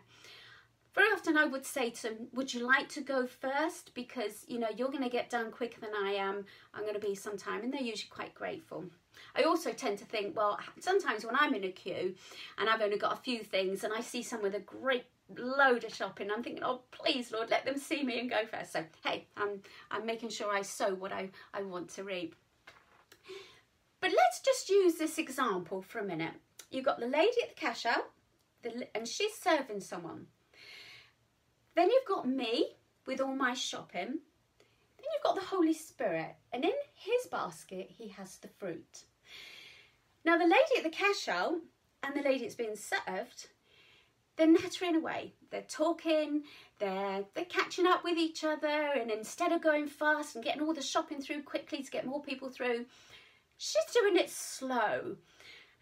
Very 0.95 1.11
often 1.13 1.37
I 1.37 1.45
would 1.45 1.65
say 1.65 1.91
to 1.91 2.03
them, 2.03 2.27
would 2.33 2.51
you 2.53 2.65
like 2.65 2.89
to 2.89 3.01
go 3.01 3.27
first? 3.27 3.93
Because, 3.93 4.43
you 4.47 4.57
know, 4.57 4.69
you're 4.75 4.89
going 4.89 5.03
to 5.03 5.09
get 5.09 5.29
done 5.29 5.51
quicker 5.51 5.79
than 5.79 5.91
I 5.95 6.13
am. 6.13 6.45
I'm 6.73 6.81
going 6.81 6.95
to 6.95 6.99
be 6.99 7.13
some 7.13 7.37
time. 7.37 7.61
And 7.61 7.71
they're 7.71 7.81
usually 7.81 8.09
quite 8.09 8.33
grateful. 8.33 8.85
I 9.35 9.43
also 9.43 9.71
tend 9.71 9.97
to 9.99 10.05
think, 10.05 10.35
well, 10.35 10.59
sometimes 10.79 11.25
when 11.25 11.35
I'm 11.35 11.53
in 11.53 11.63
a 11.63 11.71
queue 11.71 12.15
and 12.57 12.69
I've 12.69 12.81
only 12.81 12.97
got 12.97 13.13
a 13.13 13.21
few 13.21 13.43
things 13.43 13.83
and 13.83 13.93
I 13.93 14.01
see 14.01 14.23
someone 14.23 14.51
with 14.51 14.61
a 14.61 14.63
great 14.63 15.05
load 15.35 15.83
of 15.83 15.93
shopping, 15.93 16.29
I'm 16.31 16.43
thinking, 16.43 16.63
oh, 16.63 16.81
please, 16.91 17.31
Lord, 17.31 17.49
let 17.49 17.65
them 17.65 17.77
see 17.77 18.03
me 18.03 18.19
and 18.19 18.29
go 18.29 18.45
first. 18.45 18.73
So, 18.73 18.83
hey, 19.03 19.25
I'm, 19.35 19.61
I'm 19.91 20.05
making 20.05 20.29
sure 20.29 20.53
I 20.53 20.61
sow 20.61 20.93
what 20.93 21.11
I, 21.11 21.29
I 21.53 21.63
want 21.63 21.89
to 21.91 22.03
reap. 22.03 22.35
But 23.99 24.11
let's 24.11 24.41
just 24.41 24.69
use 24.69 24.95
this 24.95 25.17
example 25.17 25.81
for 25.81 25.99
a 25.99 26.05
minute. 26.05 26.33
You've 26.69 26.85
got 26.85 26.99
the 26.99 27.07
lady 27.07 27.41
at 27.43 27.49
the 27.49 27.55
cash 27.55 27.85
out 27.85 28.09
the, 28.63 28.87
and 28.95 29.07
she's 29.07 29.33
serving 29.33 29.81
someone. 29.81 30.27
Then 31.75 31.89
you've 31.89 32.05
got 32.07 32.27
me 32.27 32.75
with 33.05 33.21
all 33.21 33.35
my 33.35 33.53
shopping 33.53 34.19
then 34.97 35.05
you've 35.13 35.23
got 35.23 35.35
the 35.35 35.55
Holy 35.55 35.73
Spirit, 35.73 36.35
and 36.51 36.63
in 36.63 36.71
his 36.93 37.27
basket, 37.31 37.89
he 37.89 38.09
has 38.09 38.37
the 38.37 38.47
fruit. 38.47 39.03
Now, 40.25 40.37
the 40.37 40.43
lady 40.43 40.77
at 40.77 40.83
the 40.83 40.89
cash 40.89 41.27
out 41.27 41.55
and 42.03 42.15
the 42.15 42.27
lady 42.27 42.43
that's 42.43 42.55
being 42.55 42.75
served, 42.75 43.47
they're 44.35 44.47
nattering 44.47 44.95
away. 44.95 45.33
They're 45.51 45.61
talking, 45.61 46.43
they're, 46.79 47.23
they're 47.33 47.45
catching 47.45 47.87
up 47.87 48.03
with 48.03 48.17
each 48.17 48.43
other, 48.43 48.67
and 48.67 49.09
instead 49.09 49.51
of 49.51 49.63
going 49.63 49.87
fast 49.87 50.35
and 50.35 50.43
getting 50.43 50.61
all 50.61 50.73
the 50.73 50.81
shopping 50.81 51.21
through 51.21 51.43
quickly 51.43 51.81
to 51.81 51.91
get 51.91 52.05
more 52.05 52.21
people 52.21 52.49
through, 52.49 52.85
she's 53.57 53.93
doing 53.93 54.17
it 54.17 54.29
slow. 54.29 55.15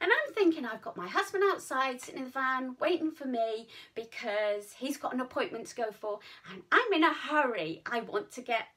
And 0.01 0.11
I'm 0.11 0.33
thinking 0.33 0.65
I've 0.65 0.81
got 0.81 0.97
my 0.97 1.07
husband 1.07 1.43
outside 1.51 2.01
sitting 2.01 2.19
in 2.19 2.25
the 2.25 2.31
van 2.31 2.75
waiting 2.79 3.11
for 3.11 3.25
me 3.25 3.67
because 3.95 4.73
he's 4.73 4.97
got 4.97 5.13
an 5.13 5.21
appointment 5.21 5.67
to 5.67 5.75
go 5.75 5.91
for 5.91 6.19
and 6.51 6.61
I'm 6.71 6.93
in 6.93 7.03
a 7.03 7.13
hurry. 7.13 7.81
I 7.85 8.01
want 8.01 8.29
to 8.33 8.41
get 8.41 8.67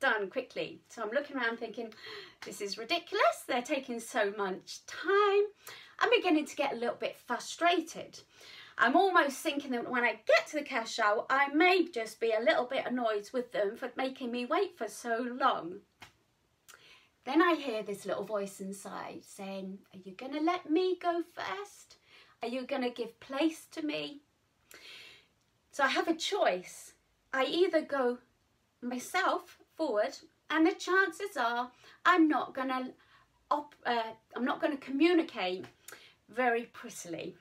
done 0.00 0.30
quickly. 0.30 0.80
So 0.88 1.02
I'm 1.02 1.10
looking 1.10 1.36
around 1.36 1.58
thinking, 1.58 1.92
this 2.44 2.60
is 2.60 2.78
ridiculous. 2.78 3.44
They're 3.46 3.62
taking 3.62 4.00
so 4.00 4.32
much 4.36 4.86
time. 4.86 5.44
I'm 6.00 6.10
beginning 6.10 6.46
to 6.46 6.56
get 6.56 6.72
a 6.72 6.76
little 6.76 6.96
bit 6.96 7.16
frustrated. 7.16 8.20
I'm 8.76 8.94
almost 8.94 9.38
thinking 9.38 9.72
that 9.72 9.90
when 9.90 10.04
I 10.04 10.20
get 10.26 10.46
to 10.48 10.58
the 10.58 10.64
cash 10.64 11.00
out, 11.00 11.26
I 11.28 11.48
may 11.48 11.86
just 11.88 12.20
be 12.20 12.32
a 12.32 12.42
little 12.42 12.64
bit 12.64 12.86
annoyed 12.86 13.28
with 13.32 13.50
them 13.50 13.76
for 13.76 13.90
making 13.96 14.30
me 14.30 14.46
wait 14.46 14.78
for 14.78 14.86
so 14.86 15.26
long. 15.38 15.80
Then 17.24 17.42
I 17.42 17.56
hear 17.56 17.82
this 17.82 18.06
little 18.06 18.24
voice 18.24 18.60
inside 18.60 19.22
saying, 19.22 19.78
Are 19.92 20.00
you 20.04 20.12
going 20.12 20.32
to 20.32 20.40
let 20.40 20.70
me 20.70 20.96
go 20.96 21.22
first? 21.34 21.96
Are 22.40 22.48
you 22.48 22.66
going 22.66 22.82
to 22.82 22.90
give 22.90 23.18
place 23.18 23.66
to 23.72 23.82
me? 23.82 24.22
So 25.72 25.82
I 25.82 25.88
have 25.88 26.08
a 26.08 26.14
choice. 26.14 26.94
I 27.32 27.44
either 27.44 27.82
go 27.82 28.18
myself 28.80 29.58
forward, 29.78 30.18
and 30.50 30.66
the 30.66 30.72
chances 30.72 31.38
are 31.38 31.70
I'm 32.04 32.28
not 32.28 32.54
going 32.54 32.68
to 32.68 32.92
uh, 33.50 34.02
I'm 34.36 34.44
not 34.44 34.60
going 34.60 34.76
to 34.76 34.84
communicate 34.84 35.64
very 36.28 36.64
prettily. 36.64 37.36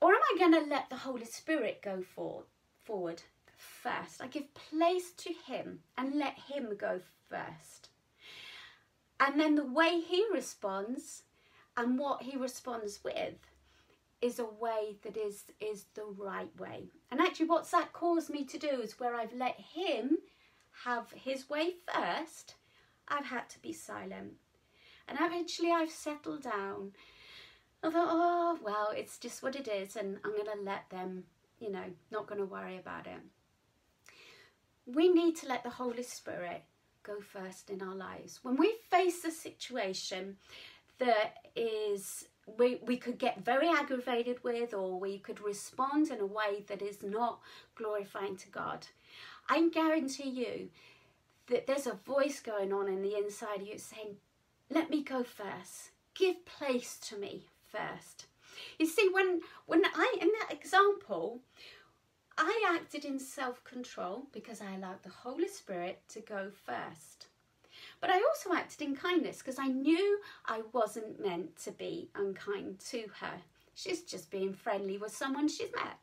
Or 0.00 0.12
am 0.12 0.20
I 0.34 0.38
going 0.38 0.52
to 0.52 0.68
let 0.68 0.90
the 0.90 0.96
Holy 0.96 1.24
Spirit 1.24 1.80
go 1.82 2.02
for, 2.02 2.42
forward 2.84 3.22
first? 3.56 4.20
I 4.20 4.26
give 4.26 4.52
place 4.54 5.12
to 5.18 5.32
Him 5.46 5.78
and 5.96 6.18
let 6.18 6.34
Him 6.52 6.76
go 6.76 7.00
first. 7.30 7.88
And 9.20 9.38
then 9.38 9.54
the 9.54 9.64
way 9.64 10.00
He 10.00 10.26
responds 10.32 11.22
and 11.76 11.98
what 11.98 12.22
He 12.22 12.36
responds 12.36 12.98
with 13.04 13.34
is 14.20 14.38
a 14.38 14.44
way 14.44 14.96
that 15.02 15.16
is, 15.16 15.44
is 15.60 15.86
the 15.94 16.04
right 16.04 16.50
way. 16.58 16.88
And 17.10 17.20
actually, 17.20 17.46
what's 17.46 17.70
that 17.70 17.92
caused 17.92 18.30
me 18.30 18.44
to 18.44 18.58
do 18.58 18.80
is 18.82 18.98
where 18.98 19.14
I've 19.14 19.34
let 19.34 19.58
Him 19.58 20.18
have 20.84 21.10
His 21.12 21.48
way 21.48 21.74
first, 21.92 22.54
I've 23.08 23.26
had 23.26 23.48
to 23.50 23.58
be 23.60 23.72
silent. 23.72 24.34
And 25.08 25.18
eventually, 25.20 25.70
I've 25.72 25.90
settled 25.90 26.42
down 26.42 26.92
I 27.84 27.90
thought, 27.90 28.08
oh, 28.10 28.58
well, 28.62 28.90
it's 28.96 29.18
just 29.18 29.42
what 29.42 29.56
it 29.56 29.66
is, 29.66 29.96
and 29.96 30.18
I'm 30.24 30.32
going 30.32 30.56
to 30.56 30.62
let 30.64 30.88
them, 30.90 31.24
you 31.58 31.70
know, 31.70 31.84
not 32.12 32.28
going 32.28 32.38
to 32.38 32.46
worry 32.46 32.78
about 32.78 33.06
it. 33.06 33.20
We 34.86 35.08
need 35.08 35.36
to 35.38 35.48
let 35.48 35.64
the 35.64 35.70
Holy 35.70 36.04
Spirit 36.04 36.62
go 37.02 37.20
first 37.20 37.70
in 37.70 37.82
our 37.82 37.94
lives. 37.94 38.38
When 38.42 38.56
we 38.56 38.76
face 38.88 39.24
a 39.24 39.32
situation 39.32 40.36
that 40.98 41.34
is 41.56 42.28
we, 42.58 42.80
we 42.86 42.96
could 42.96 43.18
get 43.18 43.44
very 43.44 43.68
aggravated 43.68 44.42
with 44.42 44.74
or 44.74 44.98
we 44.98 45.18
could 45.18 45.40
respond 45.40 46.10
in 46.10 46.20
a 46.20 46.26
way 46.26 46.64
that 46.66 46.82
is 46.82 47.02
not 47.02 47.40
glorifying 47.76 48.36
to 48.36 48.48
God. 48.48 48.86
I 49.52 49.68
guarantee 49.68 50.30
you 50.30 50.70
that 51.48 51.66
there's 51.66 51.86
a 51.86 51.92
voice 52.06 52.40
going 52.40 52.72
on 52.72 52.88
in 52.88 53.02
the 53.02 53.18
inside 53.18 53.60
of 53.60 53.66
you 53.66 53.76
saying, 53.76 54.16
let 54.70 54.88
me 54.88 55.02
go 55.02 55.22
first. 55.22 55.90
Give 56.14 56.42
place 56.46 56.96
to 57.08 57.18
me 57.18 57.48
first. 57.70 58.24
You 58.78 58.86
see, 58.86 59.10
when 59.12 59.40
when 59.66 59.84
I 59.84 60.16
in 60.22 60.30
that 60.40 60.54
example, 60.54 61.40
I 62.38 62.78
acted 62.80 63.04
in 63.04 63.18
self-control 63.18 64.28
because 64.32 64.62
I 64.62 64.74
allowed 64.74 65.02
the 65.02 65.10
Holy 65.10 65.48
Spirit 65.48 66.00
to 66.08 66.20
go 66.20 66.50
first. 66.64 67.26
But 68.00 68.08
I 68.08 68.22
also 68.22 68.54
acted 68.54 68.80
in 68.80 68.96
kindness 68.96 69.38
because 69.38 69.58
I 69.58 69.66
knew 69.66 70.18
I 70.46 70.62
wasn't 70.72 71.20
meant 71.20 71.58
to 71.64 71.72
be 71.72 72.08
unkind 72.14 72.78
to 72.90 73.04
her. 73.20 73.42
She's 73.74 74.02
just 74.02 74.30
being 74.30 74.54
friendly 74.54 74.96
with 74.96 75.14
someone 75.14 75.48
she's 75.48 75.72
met. 75.76 75.98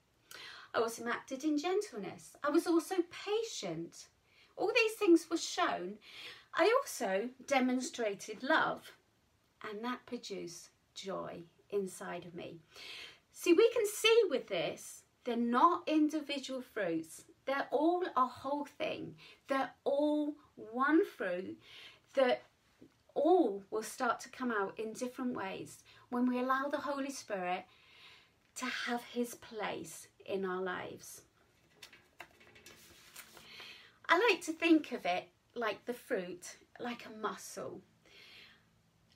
I 0.73 0.79
also 0.79 1.07
acted 1.07 1.43
in 1.43 1.57
gentleness. 1.57 2.35
I 2.43 2.49
was 2.49 2.67
also 2.67 2.95
patient. 3.11 4.07
All 4.55 4.71
these 4.75 4.93
things 4.93 5.27
were 5.29 5.37
shown. 5.37 5.97
I 6.53 6.73
also 6.77 7.29
demonstrated 7.47 8.43
love, 8.43 8.91
and 9.67 9.83
that 9.83 10.05
produced 10.05 10.69
joy 10.93 11.43
inside 11.69 12.25
of 12.25 12.35
me. 12.35 12.59
See, 13.31 13.53
we 13.53 13.69
can 13.71 13.85
see 13.87 14.21
with 14.29 14.47
this, 14.47 15.03
they're 15.23 15.37
not 15.37 15.87
individual 15.87 16.61
fruits. 16.61 17.23
They're 17.45 17.67
all 17.71 18.03
a 18.15 18.25
whole 18.25 18.65
thing. 18.65 19.15
They're 19.47 19.71
all 19.83 20.35
one 20.55 21.05
fruit 21.05 21.57
that 22.13 22.43
all 23.15 23.63
will 23.71 23.83
start 23.83 24.19
to 24.21 24.29
come 24.29 24.51
out 24.51 24.77
in 24.77 24.93
different 24.93 25.33
ways 25.33 25.79
when 26.09 26.27
we 26.27 26.39
allow 26.39 26.67
the 26.67 26.77
Holy 26.77 27.11
Spirit 27.11 27.65
to 28.55 28.65
have 28.65 29.03
his 29.03 29.35
place 29.35 30.08
in 30.29 30.45
our 30.45 30.61
lives. 30.61 31.21
I 34.07 34.19
like 34.29 34.41
to 34.45 34.53
think 34.53 34.91
of 34.91 35.05
it 35.05 35.27
like 35.55 35.85
the 35.85 35.93
fruit, 35.93 36.57
like 36.79 37.05
a 37.05 37.21
muscle 37.21 37.81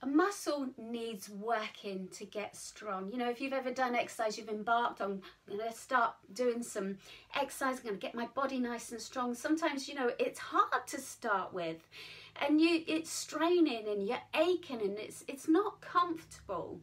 a 0.04 0.06
muscle 0.06 0.68
needs 0.78 1.30
working 1.30 2.10
to 2.10 2.26
get 2.26 2.58
strong. 2.58 3.10
You 3.10 3.18
know, 3.18 3.30
if 3.30 3.40
you've 3.40 3.54
ever 3.54 3.72
done 3.72 3.96
exercise, 3.96 4.38
you've 4.38 4.50
embarked 4.50 5.00
on, 5.00 5.22
I'm 5.50 5.58
going 5.58 5.72
to 5.72 5.78
start 5.78 6.16
doing 6.34 6.62
some 6.62 6.98
exercise, 7.34 7.78
I'm 7.78 7.84
going 7.84 7.96
to 7.96 8.02
get 8.02 8.14
my 8.14 8.28
body 8.36 8.60
nice 8.60 8.92
and 8.92 9.00
strong. 9.00 9.34
Sometimes, 9.34 9.88
you 9.88 9.96
know, 9.96 10.12
it's 10.20 10.40
hard 10.40 10.86
to 10.88 11.00
start 11.00 11.54
with 11.54 11.78
and 12.42 12.60
you 12.60 12.84
it's 12.88 13.12
straining 13.12 13.88
and 13.88 14.08
you're 14.08 14.18
aching 14.36 14.82
and 14.82 14.98
it's 14.98 15.24
it's 15.28 15.48
not 15.48 15.80
comfortable. 15.82 16.80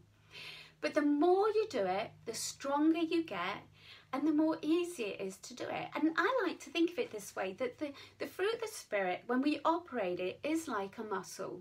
But 0.80 0.94
the 0.94 1.02
more 1.02 1.48
you 1.48 1.66
do 1.68 1.84
it, 1.84 2.12
the 2.24 2.34
stronger 2.34 3.00
you 3.00 3.24
get 3.24 3.64
and 4.12 4.26
the 4.26 4.32
more 4.32 4.58
easy 4.62 5.04
it 5.04 5.20
is 5.20 5.36
to 5.38 5.54
do 5.54 5.64
it. 5.64 5.88
And 5.94 6.12
I 6.16 6.42
like 6.46 6.58
to 6.60 6.70
think 6.70 6.90
of 6.90 6.98
it 6.98 7.10
this 7.10 7.34
way 7.36 7.54
that 7.58 7.78
the, 7.78 7.92
the 8.18 8.26
fruit 8.26 8.54
of 8.54 8.60
the 8.60 8.68
Spirit, 8.68 9.22
when 9.26 9.42
we 9.42 9.60
operate 9.64 10.20
it, 10.20 10.40
is 10.42 10.68
like 10.68 10.98
a 10.98 11.04
muscle. 11.04 11.60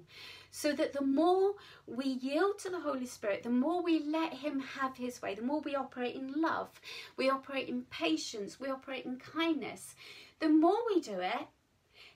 So 0.52 0.74
that 0.74 0.94
the 0.94 1.04
more 1.04 1.54
we 1.86 2.06
yield 2.06 2.58
to 2.60 2.70
the 2.70 2.80
Holy 2.80 3.06
Spirit, 3.06 3.44
the 3.44 3.50
more 3.50 3.84
we 3.84 4.04
let 4.04 4.34
Him 4.34 4.60
have 4.60 4.98
His 4.98 5.22
way, 5.22 5.36
the 5.36 5.44
more 5.44 5.62
we 5.62 5.76
operate 5.76 6.16
in 6.16 6.42
love, 6.42 6.70
we 7.18 7.30
operate 7.30 7.70
in 7.70 7.84
patience, 7.84 8.60
we 8.60 8.70
operate 8.70 9.06
in 9.06 9.18
kindness, 9.18 9.96
the 10.40 10.50
more 10.50 10.78
we 10.88 11.02
do 11.02 11.20
it, 11.20 11.48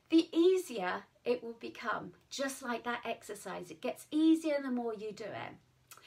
the 0.10 0.30
easier 0.36 1.04
it 1.26 1.44
will 1.44 1.58
become. 1.60 2.12
Just 2.30 2.64
like 2.64 2.84
that 2.84 3.02
exercise, 3.06 3.72
it 3.72 3.82
gets 3.82 4.08
easier 4.12 4.58
the 4.62 4.72
more 4.72 4.94
you 4.94 5.12
do 5.12 5.26
it. 5.26 6.02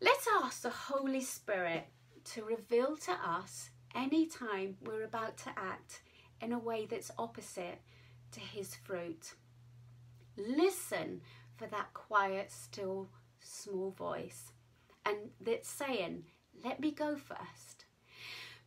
Let's 0.00 0.26
ask 0.42 0.62
the 0.62 0.70
Holy 0.70 1.20
Spirit 1.20 1.86
to 2.34 2.44
reveal 2.44 2.96
to 2.96 3.12
us 3.12 3.70
anytime 3.94 4.76
we're 4.84 5.04
about 5.04 5.36
to 5.36 5.50
act 5.56 6.02
in 6.40 6.52
a 6.52 6.58
way 6.58 6.86
that's 6.86 7.10
opposite 7.18 7.80
to 8.32 8.40
his 8.40 8.74
fruit. 8.76 9.34
Listen 10.36 11.20
for 11.56 11.66
that 11.66 11.92
quiet, 11.92 12.52
still, 12.52 13.08
small 13.40 13.90
voice 13.90 14.52
and 15.04 15.16
that's 15.40 15.68
saying, 15.68 16.24
let 16.64 16.78
me 16.78 16.92
go 16.92 17.16
first. 17.16 17.86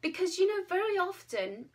Because, 0.01 0.37
you 0.37 0.47
know, 0.47 0.65
very 0.67 0.97
often 0.97 1.67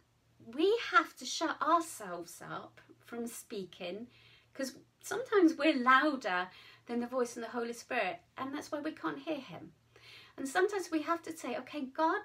we 0.55 0.79
have 0.93 1.17
to 1.17 1.25
shut 1.25 1.57
ourselves 1.63 2.43
up 2.43 2.81
from 3.05 3.27
speaking 3.27 4.09
because 4.53 4.75
sometimes 5.03 5.55
we're 5.57 5.83
louder 5.83 6.49
than 6.87 7.01
the 7.01 7.07
voice 7.07 7.37
of 7.37 7.43
the 7.43 7.49
Holy 7.49 7.73
Spirit 7.73 8.21
and 8.37 8.53
that's 8.53 8.71
why 8.71 8.81
we 8.81 8.93
can't 8.93 9.21
hear 9.21 9.37
him. 9.37 9.73
And 10.39 10.49
sometimes 10.49 10.91
we 10.91 11.03
have 11.03 11.23
to 11.23 11.37
say, 11.37 11.57
okay, 11.59 11.87
God, 11.95 12.21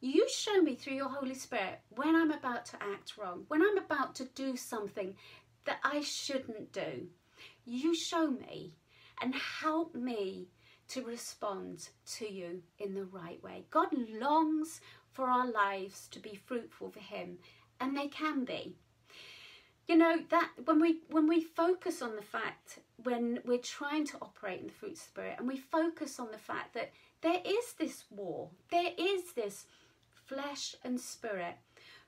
you 0.00 0.26
show 0.28 0.60
me 0.62 0.74
through 0.74 0.94
your 0.94 1.08
Holy 1.08 1.34
Spirit 1.34 1.80
when 1.96 2.14
I'm 2.14 2.30
about 2.30 2.64
to 2.66 2.76
act 2.82 3.16
wrong, 3.18 3.44
when 3.48 3.62
I'm 3.62 3.78
about 3.78 4.14
to 4.16 4.24
do 4.34 4.56
something 4.56 5.14
that 5.64 5.78
I 5.84 6.00
shouldn't 6.00 6.72
do. 6.72 7.08
You 7.64 7.94
show 7.94 8.28
me 8.30 8.76
and 9.20 9.34
help 9.34 9.94
me 9.94 10.48
to 10.88 11.02
respond 11.04 11.88
to 12.16 12.30
you 12.30 12.62
in 12.78 12.94
the 12.94 13.04
right 13.04 13.42
way. 13.42 13.64
God 13.70 13.88
longs 14.20 14.80
for 15.12 15.28
our 15.28 15.50
lives 15.50 16.08
to 16.08 16.20
be 16.20 16.34
fruitful 16.34 16.90
for 16.90 17.00
him 17.00 17.38
and 17.80 17.96
they 17.96 18.08
can 18.08 18.44
be. 18.44 18.74
You 19.88 19.96
know 19.96 20.18
that 20.30 20.50
when 20.64 20.80
we 20.80 21.00
when 21.10 21.26
we 21.26 21.42
focus 21.42 22.02
on 22.02 22.14
the 22.14 22.22
fact 22.22 22.78
when 23.02 23.40
we're 23.44 23.58
trying 23.58 24.06
to 24.06 24.16
operate 24.22 24.60
in 24.60 24.68
the 24.68 24.72
fruit 24.72 24.96
spirit 24.96 25.36
and 25.38 25.46
we 25.46 25.56
focus 25.56 26.20
on 26.20 26.30
the 26.30 26.38
fact 26.38 26.74
that 26.74 26.92
there 27.22 27.40
is 27.44 27.72
this 27.78 28.04
war, 28.10 28.50
there 28.70 28.92
is 28.98 29.32
this 29.32 29.66
flesh 30.26 30.74
and 30.84 31.00
spirit. 31.00 31.56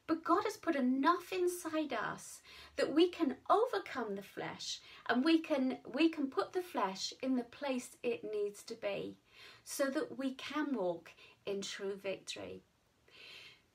But 0.07 0.25
God 0.25 0.45
has 0.45 0.59
put 0.59 0.77
enough 0.77 1.33
inside 1.33 1.95
us 1.95 2.43
that 2.77 2.93
we 2.93 3.09
can 3.09 3.37
overcome 3.49 4.17
the 4.17 4.23
flesh 4.23 4.81
and 5.09 5.25
we 5.25 5.39
can 5.39 5.79
we 5.95 6.11
can 6.11 6.27
put 6.27 6.53
the 6.53 6.63
flesh 6.63 7.15
in 7.23 7.37
the 7.37 7.45
place 7.45 7.97
it 8.03 8.23
needs 8.23 8.63
to 8.65 8.75
be 8.75 9.17
so 9.65 9.87
that 9.87 10.19
we 10.19 10.35
can 10.35 10.75
walk 10.75 11.11
in 11.47 11.63
true 11.63 11.97
victory. 11.97 12.63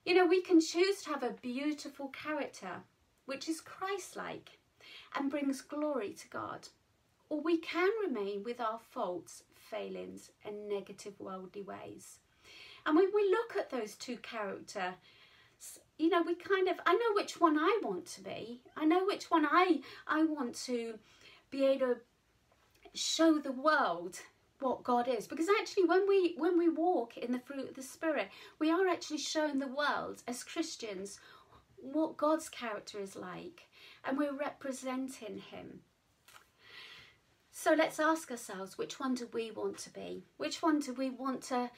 You 0.05 0.13
know, 0.13 0.25
we 0.25 0.41
can 0.41 0.61
choose 0.61 1.01
to 1.01 1.09
have 1.09 1.23
a 1.23 1.31
beautiful 1.41 2.09
character 2.09 2.83
which 3.25 3.49
is 3.49 3.61
Christ-like 3.61 4.59
and 5.15 5.31
brings 5.31 5.61
glory 5.61 6.13
to 6.13 6.29
God. 6.29 6.67
Or 7.29 7.41
we 7.41 7.57
can 7.57 7.89
remain 8.03 8.43
with 8.43 8.59
our 8.59 8.79
faults 8.79 9.43
failings 9.69 10.31
and 10.45 10.67
negative 10.69 11.13
worldly 11.19 11.61
ways. 11.61 12.19
And 12.85 12.95
when 12.95 13.09
we 13.13 13.29
look 13.29 13.55
at 13.57 13.69
those 13.69 13.95
two 13.95 14.17
character, 14.17 14.95
you 15.97 16.09
know, 16.09 16.21
we 16.21 16.35
kind 16.35 16.67
of 16.69 16.77
I 16.85 16.93
know 16.93 17.13
which 17.13 17.39
one 17.39 17.57
I 17.57 17.79
want 17.83 18.05
to 18.07 18.21
be. 18.21 18.61
I 18.77 18.85
know 18.85 19.05
which 19.05 19.29
one 19.29 19.45
I 19.45 19.81
I 20.07 20.23
want 20.23 20.55
to 20.65 20.95
be 21.51 21.65
able 21.65 21.87
to 21.87 21.97
show 22.93 23.37
the 23.37 23.51
world 23.51 24.19
what 24.59 24.83
God 24.83 25.07
is 25.07 25.27
because 25.27 25.47
actually 25.59 25.85
when 25.85 26.07
we 26.07 26.35
when 26.37 26.57
we 26.57 26.67
walk 26.67 27.17
in 27.17 27.31
the 27.31 27.39
fruit 27.39 27.69
of 27.69 27.75
the 27.75 27.81
spirit 27.81 28.27
we 28.59 28.69
are 28.69 28.87
actually 28.87 29.17
showing 29.17 29.59
the 29.59 29.67
world 29.67 30.21
as 30.27 30.43
Christians 30.43 31.19
what 31.81 32.17
God's 32.17 32.49
character 32.49 32.99
is 32.99 33.15
like 33.15 33.67
and 34.03 34.17
we're 34.17 34.35
representing 34.35 35.37
him 35.37 35.79
so 37.61 37.73
let's 37.73 37.99
ask 37.99 38.31
ourselves 38.31 38.77
which 38.77 39.01
one 39.01 39.13
do 39.13 39.27
we 39.33 39.51
want 39.51 39.77
to 39.77 39.89
be 39.89 40.23
which 40.37 40.61
one 40.61 40.79
do 40.79 40.93
we 40.93 41.09
want 41.09 41.41
to 41.41 41.69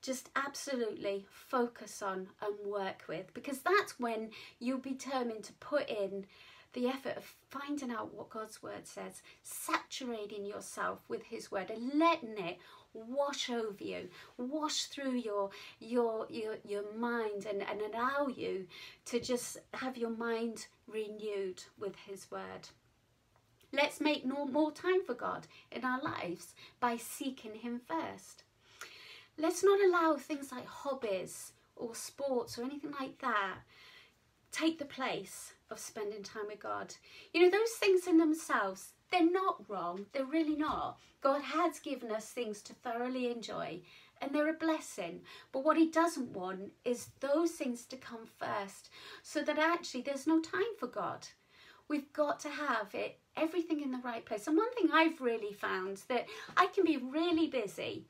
just 0.00 0.30
absolutely 0.36 1.26
focus 1.28 2.02
on 2.02 2.28
and 2.40 2.54
work 2.64 3.02
with 3.08 3.34
because 3.34 3.58
that's 3.58 3.98
when 3.98 4.30
you'll 4.60 4.78
be 4.78 4.90
determined 4.90 5.42
to 5.42 5.52
put 5.54 5.88
in 5.88 6.24
the 6.72 6.86
effort 6.86 7.16
of 7.16 7.24
finding 7.50 7.90
out 7.90 8.12
what 8.12 8.30
God's 8.30 8.60
word 8.60 8.84
says, 8.86 9.22
saturating 9.42 10.44
yourself 10.44 10.98
with 11.08 11.22
his 11.22 11.50
word 11.50 11.70
and 11.70 11.98
letting 11.98 12.36
it 12.36 12.58
wash 12.92 13.48
over 13.48 13.82
you, 13.82 14.08
wash 14.36 14.86
through 14.86 15.14
your 15.14 15.50
your 15.78 16.26
your, 16.30 16.56
your 16.64 16.82
mind 16.96 17.46
and, 17.48 17.62
and 17.62 17.80
allow 17.80 18.26
you 18.26 18.66
to 19.06 19.20
just 19.20 19.58
have 19.72 19.96
your 19.96 20.10
mind 20.10 20.66
renewed 20.88 21.62
with 21.78 21.94
his 22.06 22.28
word. 22.30 22.68
Let's 23.74 24.00
make 24.00 24.24
more 24.24 24.72
time 24.72 25.04
for 25.04 25.14
God 25.14 25.46
in 25.72 25.84
our 25.84 26.00
lives 26.00 26.54
by 26.80 26.96
seeking 26.96 27.54
him 27.56 27.80
first. 27.86 28.44
Let's 29.36 29.64
not 29.64 29.80
allow 29.80 30.16
things 30.16 30.52
like 30.52 30.66
hobbies 30.66 31.52
or 31.74 31.94
sports 31.94 32.56
or 32.56 32.62
anything 32.62 32.92
like 33.00 33.18
that 33.20 33.58
take 34.54 34.78
the 34.78 34.84
place 34.84 35.54
of 35.68 35.80
spending 35.80 36.22
time 36.22 36.46
with 36.46 36.60
God. 36.60 36.94
You 37.32 37.42
know, 37.42 37.50
those 37.50 37.72
things 37.72 38.06
in 38.06 38.18
themselves, 38.18 38.92
they're 39.10 39.28
not 39.28 39.68
wrong. 39.68 40.06
They're 40.12 40.24
really 40.24 40.54
not. 40.54 40.98
God 41.20 41.42
has 41.42 41.80
given 41.80 42.12
us 42.12 42.26
things 42.26 42.62
to 42.62 42.72
thoroughly 42.72 43.28
enjoy 43.30 43.80
and 44.20 44.32
they're 44.32 44.50
a 44.50 44.52
blessing. 44.52 45.22
But 45.50 45.64
what 45.64 45.76
he 45.76 45.90
doesn't 45.90 46.32
want 46.32 46.72
is 46.84 47.08
those 47.18 47.50
things 47.50 47.84
to 47.86 47.96
come 47.96 48.28
first 48.38 48.90
so 49.24 49.42
that 49.42 49.58
actually 49.58 50.02
there's 50.02 50.26
no 50.26 50.40
time 50.40 50.76
for 50.78 50.86
God. 50.86 51.26
We've 51.88 52.12
got 52.12 52.40
to 52.40 52.48
have 52.48 52.94
it 52.94 53.18
everything 53.36 53.80
in 53.80 53.90
the 53.90 53.98
right 53.98 54.24
place. 54.24 54.46
And 54.46 54.56
one 54.56 54.72
thing 54.74 54.90
I've 54.92 55.20
really 55.20 55.52
found 55.52 56.02
that 56.08 56.26
I 56.56 56.66
can 56.66 56.84
be 56.84 56.96
really 56.96 57.48
busy 57.48 58.06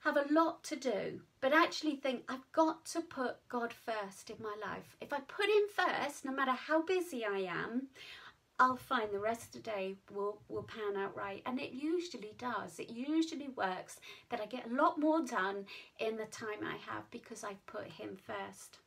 have 0.00 0.16
a 0.16 0.32
lot 0.32 0.62
to 0.64 0.76
do, 0.76 1.20
but 1.40 1.54
actually 1.54 1.96
think 1.96 2.24
I've 2.28 2.52
got 2.52 2.84
to 2.86 3.00
put 3.00 3.36
God 3.48 3.72
first 3.72 4.28
in 4.28 4.36
my 4.42 4.54
life. 4.60 4.96
If 5.00 5.12
I 5.14 5.20
put 5.20 5.46
Him 5.46 5.62
first, 5.74 6.26
no 6.26 6.32
matter 6.32 6.52
how 6.52 6.82
busy 6.82 7.24
I 7.24 7.38
am, 7.38 7.88
I'll 8.60 8.76
find 8.76 9.12
the 9.12 9.18
rest 9.18 9.46
of 9.56 9.64
the 9.64 9.70
day 9.70 9.96
will, 10.12 10.38
will 10.48 10.62
pan 10.62 10.96
out 10.96 11.16
right. 11.16 11.42
And 11.46 11.58
it 11.58 11.72
usually 11.72 12.34
does. 12.38 12.78
It 12.78 12.90
usually 12.90 13.48
works 13.48 13.98
that 14.28 14.40
I 14.40 14.46
get 14.46 14.70
a 14.70 14.74
lot 14.74 15.00
more 15.00 15.24
done 15.24 15.64
in 15.98 16.16
the 16.16 16.26
time 16.26 16.62
I 16.62 16.76
have 16.92 17.10
because 17.10 17.42
I've 17.42 17.64
put 17.66 17.86
Him 17.86 18.16
first. 18.16 18.78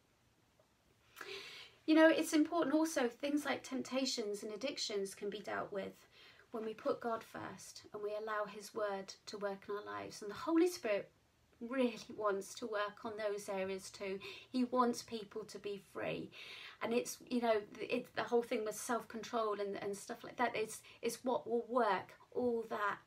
You 1.87 1.95
know, 1.95 2.09
it's 2.09 2.33
important 2.33 2.75
also, 2.75 3.07
things 3.07 3.45
like 3.45 3.63
temptations 3.63 4.43
and 4.43 4.53
addictions 4.53 5.15
can 5.15 5.29
be 5.29 5.39
dealt 5.39 5.71
with 5.71 6.07
when 6.51 6.65
we 6.65 6.73
put 6.73 6.99
God 6.99 7.23
first 7.23 7.83
and 7.93 8.03
we 8.03 8.09
allow 8.09 8.45
His 8.45 8.75
Word 8.75 9.13
to 9.27 9.37
work 9.37 9.59
in 9.67 9.75
our 9.75 9.85
lives. 9.85 10.21
And 10.21 10.29
the 10.29 10.35
Holy 10.35 10.67
Spirit 10.67 11.09
really 11.61 11.97
wants 12.17 12.53
to 12.55 12.67
work 12.67 13.05
on 13.05 13.13
those 13.17 13.47
areas 13.47 13.89
too. 13.89 14.19
He 14.51 14.65
wants 14.65 15.01
people 15.01 15.45
to 15.45 15.59
be 15.59 15.81
free. 15.93 16.29
And 16.83 16.93
it's, 16.93 17.19
you 17.29 17.41
know, 17.41 17.61
it, 17.79 18.13
the 18.15 18.23
whole 18.23 18.43
thing 18.43 18.65
with 18.65 18.75
self 18.75 19.07
control 19.07 19.55
and, 19.59 19.81
and 19.81 19.95
stuff 19.95 20.25
like 20.25 20.35
that 20.35 20.57
is, 20.57 20.81
is 21.01 21.19
what 21.23 21.47
will 21.49 21.65
work 21.69 22.15
all 22.35 22.65
that 22.69 22.97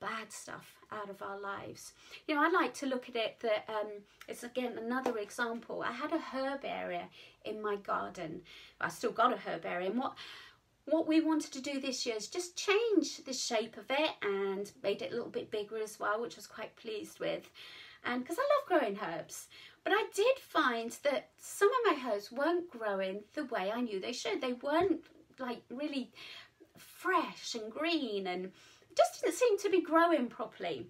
bad 0.00 0.32
stuff 0.32 0.76
out 0.90 1.10
of 1.10 1.22
our 1.22 1.38
lives. 1.38 1.92
You 2.26 2.34
know, 2.34 2.42
I 2.42 2.48
like 2.48 2.74
to 2.74 2.86
look 2.86 3.08
at 3.08 3.16
it 3.16 3.36
that 3.40 3.66
um, 3.68 3.88
it's 4.28 4.42
again 4.42 4.78
another 4.78 5.18
example. 5.18 5.84
I 5.86 5.92
had 5.92 6.12
a 6.12 6.18
herb 6.18 6.64
area 6.64 7.08
in 7.44 7.62
my 7.62 7.76
garden. 7.76 8.42
I 8.80 8.88
still 8.88 9.12
got 9.12 9.32
a 9.32 9.36
herb 9.36 9.64
area, 9.66 9.90
and 9.90 9.98
what 9.98 10.14
what 10.86 11.06
we 11.06 11.20
wanted 11.20 11.52
to 11.52 11.60
do 11.60 11.80
this 11.80 12.04
year 12.04 12.16
is 12.16 12.26
just 12.26 12.56
change 12.56 13.24
the 13.24 13.32
shape 13.32 13.76
of 13.76 13.84
it 13.90 14.10
and 14.22 14.72
made 14.82 15.02
it 15.02 15.12
a 15.12 15.14
little 15.14 15.30
bit 15.30 15.50
bigger 15.50 15.78
as 15.78 16.00
well, 16.00 16.20
which 16.20 16.34
I 16.34 16.38
was 16.38 16.46
quite 16.46 16.74
pleased 16.76 17.20
with. 17.20 17.50
And 18.04 18.22
because 18.22 18.38
I 18.38 18.42
love 18.42 18.80
growing 18.80 18.98
herbs, 19.00 19.48
but 19.84 19.92
I 19.92 20.06
did 20.14 20.38
find 20.38 20.90
that 21.04 21.28
some 21.38 21.68
of 21.68 21.96
my 21.96 22.10
herbs 22.10 22.32
weren't 22.32 22.70
growing 22.70 23.20
the 23.34 23.44
way 23.44 23.70
I 23.70 23.80
knew 23.80 24.00
they 24.00 24.12
should. 24.12 24.40
They 24.40 24.54
weren't 24.54 25.02
like 25.38 25.62
really 25.70 26.10
fresh 26.76 27.54
and 27.54 27.70
green 27.70 28.26
and 28.26 28.52
just 28.96 29.22
didn't 29.22 29.36
seem 29.36 29.58
to 29.58 29.70
be 29.70 29.82
growing 29.82 30.26
properly. 30.26 30.86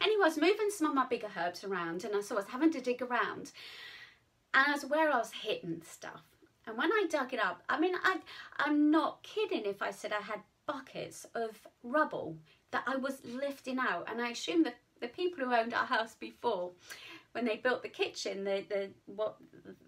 Anyway, 0.00 0.22
I 0.22 0.28
was 0.28 0.38
moving 0.38 0.70
some 0.70 0.88
of 0.88 0.94
my 0.94 1.06
bigger 1.06 1.28
herbs 1.36 1.64
around 1.64 2.04
and 2.04 2.14
I 2.14 2.20
so 2.20 2.36
I 2.36 2.38
was 2.38 2.48
having 2.48 2.70
to 2.72 2.80
dig 2.80 3.02
around 3.02 3.52
where 4.88 5.10
I 5.12 5.18
was 5.18 5.32
hitting 5.32 5.82
stuff. 5.88 6.22
And 6.66 6.76
when 6.76 6.92
I 6.92 7.06
dug 7.08 7.32
it 7.32 7.42
up, 7.42 7.62
I 7.68 7.80
mean, 7.80 7.94
I, 8.02 8.18
I'm 8.58 8.90
not 8.90 9.22
kidding 9.22 9.64
if 9.64 9.80
I 9.80 9.90
said 9.90 10.12
I 10.12 10.22
had 10.22 10.40
buckets 10.66 11.26
of 11.34 11.66
rubble 11.82 12.36
that 12.70 12.84
I 12.86 12.96
was 12.96 13.22
lifting 13.24 13.78
out. 13.78 14.08
And 14.10 14.20
I 14.20 14.30
assume 14.30 14.64
that 14.64 14.76
the 15.00 15.08
people 15.08 15.44
who 15.44 15.54
owned 15.54 15.72
our 15.72 15.86
house 15.86 16.14
before, 16.14 16.72
when 17.32 17.44
they 17.44 17.56
built 17.56 17.82
the 17.82 17.88
kitchen, 17.88 18.44
the, 18.44 18.64
the 18.68 18.90
what 19.06 19.36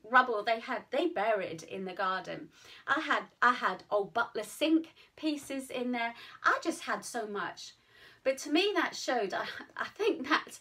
rubble 0.09 0.43
they 0.43 0.61
had, 0.61 0.85
they 0.91 1.09
buried 1.09 1.63
in 1.65 1.85
the 1.85 1.93
garden. 1.93 2.49
I 2.87 3.01
had 3.01 3.25
I 3.43 3.53
had 3.53 3.85
old 3.91 4.15
butler 4.15 4.45
sink 4.45 4.95
pieces 5.17 5.71
in 5.71 5.93
there. 5.93 6.15
I 6.45 6.59
just 6.63 6.83
had 6.83 7.05
so 7.05 7.27
much. 7.27 7.75
But 8.23 8.39
to 8.39 8.51
me 8.51 8.73
that 8.75 8.95
showed, 8.95 9.35
I, 9.35 9.45
I 9.77 9.87
think 9.97 10.29
that's 10.29 10.61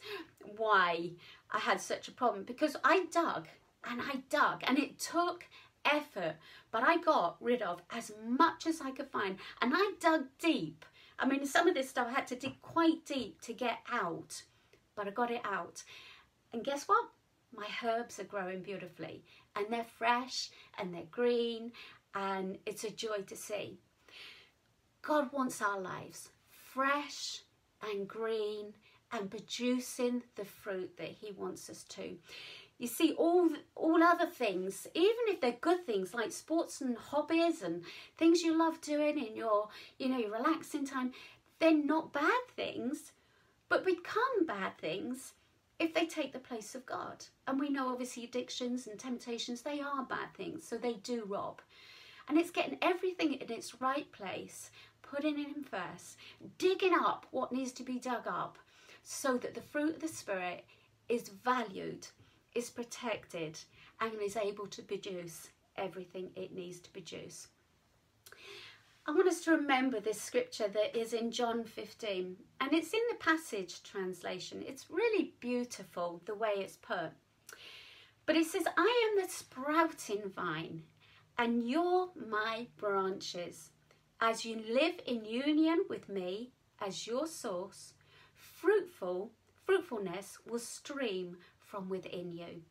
why 0.57 1.11
I 1.51 1.59
had 1.59 1.79
such 1.81 2.07
a 2.07 2.13
problem 2.13 2.43
because 2.43 2.75
I 2.83 3.05
dug 3.11 3.47
and 3.83 4.01
I 4.01 4.23
dug 4.29 4.63
and 4.63 4.77
it 4.77 4.99
took 4.99 5.45
effort, 5.85 6.35
but 6.71 6.83
I 6.83 6.97
got 6.97 7.37
rid 7.39 7.61
of 7.61 7.81
as 7.91 8.11
much 8.27 8.67
as 8.67 8.81
I 8.81 8.91
could 8.91 9.09
find. 9.09 9.37
And 9.61 9.73
I 9.75 9.91
dug 9.99 10.25
deep. 10.39 10.85
I 11.17 11.27
mean, 11.27 11.45
some 11.45 11.67
of 11.67 11.75
this 11.75 11.89
stuff 11.89 12.07
I 12.09 12.13
had 12.13 12.27
to 12.27 12.35
dig 12.35 12.61
quite 12.61 13.05
deep 13.05 13.41
to 13.41 13.53
get 13.53 13.79
out, 13.91 14.43
but 14.95 15.07
I 15.07 15.11
got 15.11 15.31
it 15.31 15.41
out. 15.43 15.83
And 16.53 16.63
guess 16.63 16.85
what? 16.85 17.09
My 17.55 17.67
herbs 17.83 18.19
are 18.19 18.25
growing 18.25 18.61
beautifully 18.61 19.23
and 19.55 19.65
they're 19.69 19.85
fresh 19.97 20.49
and 20.77 20.93
they're 20.93 21.03
green 21.09 21.71
and 22.13 22.57
it's 22.65 22.83
a 22.83 22.91
joy 22.91 23.21
to 23.27 23.35
see. 23.35 23.79
God 25.01 25.31
wants 25.31 25.61
our 25.61 25.79
lives 25.79 26.29
fresh 26.51 27.41
and 27.81 28.07
green 28.07 28.73
and 29.11 29.29
producing 29.31 30.21
the 30.35 30.45
fruit 30.45 30.95
that 30.97 31.09
he 31.09 31.31
wants 31.31 31.69
us 31.69 31.83
to. 31.83 32.17
You 32.79 32.87
see, 32.87 33.11
all 33.11 33.49
all 33.75 34.01
other 34.01 34.25
things, 34.25 34.87
even 34.95 35.25
if 35.27 35.41
they're 35.41 35.51
good 35.59 35.85
things 35.85 36.13
like 36.13 36.31
sports 36.31 36.79
and 36.79 36.97
hobbies 36.97 37.61
and 37.61 37.83
things 38.17 38.41
you 38.41 38.57
love 38.57 38.79
doing 38.79 39.19
in 39.19 39.35
your, 39.35 39.67
you 39.97 40.07
know, 40.07 40.23
relaxing 40.29 40.85
time, 40.85 41.11
they're 41.59 41.73
not 41.73 42.13
bad 42.13 42.41
things, 42.55 43.11
but 43.67 43.85
become 43.85 44.45
bad 44.47 44.77
things 44.77 45.33
if 45.77 45.93
they 45.93 46.05
take 46.05 46.31
the 46.31 46.39
place 46.39 46.73
of 46.73 46.85
God. 46.85 47.25
And 47.47 47.59
we 47.59 47.69
know 47.69 47.89
obviously 47.89 48.23
addictions 48.23 48.87
and 48.87 48.97
temptations, 48.97 49.61
they 49.61 49.81
are 49.81 50.03
bad 50.03 50.33
things, 50.33 50.65
so 50.65 50.77
they 50.77 50.93
do 50.93 51.25
rob. 51.25 51.61
And 52.29 52.37
it's 52.37 52.51
getting 52.51 52.77
everything 52.81 53.33
in 53.33 53.51
its 53.51 53.81
right 53.81 54.09
place, 54.13 54.71
putting 55.01 55.37
it 55.37 55.47
in 55.53 55.63
first, 55.63 56.17
digging 56.57 56.93
up 56.93 57.25
what 57.31 57.51
needs 57.51 57.73
to 57.73 57.83
be 57.83 57.99
dug 57.99 58.25
up 58.25 58.57
so 59.03 59.37
that 59.37 59.53
the 59.53 59.61
fruit 59.61 59.95
of 59.95 60.01
the 60.01 60.07
Spirit 60.07 60.63
is 61.09 61.29
valued 61.43 62.07
is 62.59 62.69
protected 62.69 63.57
and 64.01 64.11
is 64.21 64.35
able 64.35 64.67
to 64.67 64.81
produce 64.81 65.47
everything 65.77 66.29
it 66.35 66.53
needs 66.53 66.79
to 66.81 66.89
produce. 66.89 67.47
I 69.07 69.11
want 69.11 69.29
us 69.29 69.41
to 69.45 69.51
remember 69.51 70.01
this 70.01 70.21
scripture 70.21 70.67
that 70.67 70.93
is 70.93 71.13
in 71.13 71.31
John 71.31 71.63
15 71.63 72.35
and 72.59 72.73
it's 72.73 72.93
in 72.93 72.99
the 73.09 73.15
Passion 73.15 73.65
Translation. 73.81 74.61
It's 74.67 74.91
really 74.91 75.33
beautiful 75.39 76.21
the 76.25 76.35
way 76.35 76.51
it's 76.57 76.75
put. 76.75 77.11
But 78.25 78.35
it 78.35 78.45
says, 78.45 78.65
I 78.77 79.09
am 79.09 79.23
the 79.23 79.31
sprouting 79.31 80.29
vine 80.35 80.83
and 81.37 81.65
you're 81.65 82.09
my 82.29 82.67
branches. 82.75 83.69
As 84.19 84.43
you 84.43 84.61
live 84.69 84.95
in 85.07 85.23
union 85.23 85.85
with 85.89 86.09
me 86.09 86.51
as 86.85 87.07
your 87.07 87.25
source, 87.25 87.93
fruitful 88.33 89.31
fruitfulness 89.65 90.39
will 90.47 90.59
stream 90.59 91.37
from 91.69 91.89
within 91.89 92.31
you. 92.31 92.63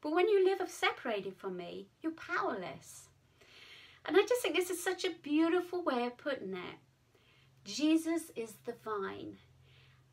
But 0.00 0.12
when 0.12 0.28
you 0.28 0.44
live 0.44 0.68
separated 0.70 1.36
from 1.36 1.56
me, 1.56 1.88
you're 2.02 2.12
powerless. 2.12 3.08
And 4.06 4.16
I 4.16 4.22
just 4.22 4.42
think 4.42 4.54
this 4.54 4.70
is 4.70 4.82
such 4.82 5.04
a 5.04 5.10
beautiful 5.22 5.82
way 5.82 6.06
of 6.06 6.16
putting 6.16 6.54
it. 6.54 6.78
Jesus 7.64 8.30
is 8.36 8.54
the 8.64 8.74
vine, 8.84 9.36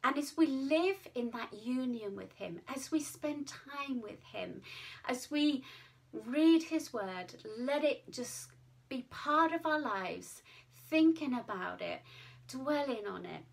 And 0.03 0.17
as 0.17 0.35
we 0.35 0.47
live 0.47 1.07
in 1.15 1.31
that 1.31 1.53
union 1.53 2.15
with 2.15 2.33
Him, 2.33 2.59
as 2.73 2.91
we 2.91 2.99
spend 2.99 3.47
time 3.47 4.01
with 4.01 4.21
Him, 4.33 4.61
as 5.07 5.31
we 5.31 5.63
read 6.11 6.63
His 6.63 6.91
Word, 6.91 7.35
let 7.57 7.83
it 7.83 8.11
just 8.11 8.49
be 8.89 9.05
part 9.09 9.53
of 9.53 9.65
our 9.65 9.79
lives, 9.79 10.41
thinking 10.89 11.33
about 11.33 11.81
it, 11.81 12.01
dwelling 12.49 13.07
on 13.07 13.25
it. 13.25 13.43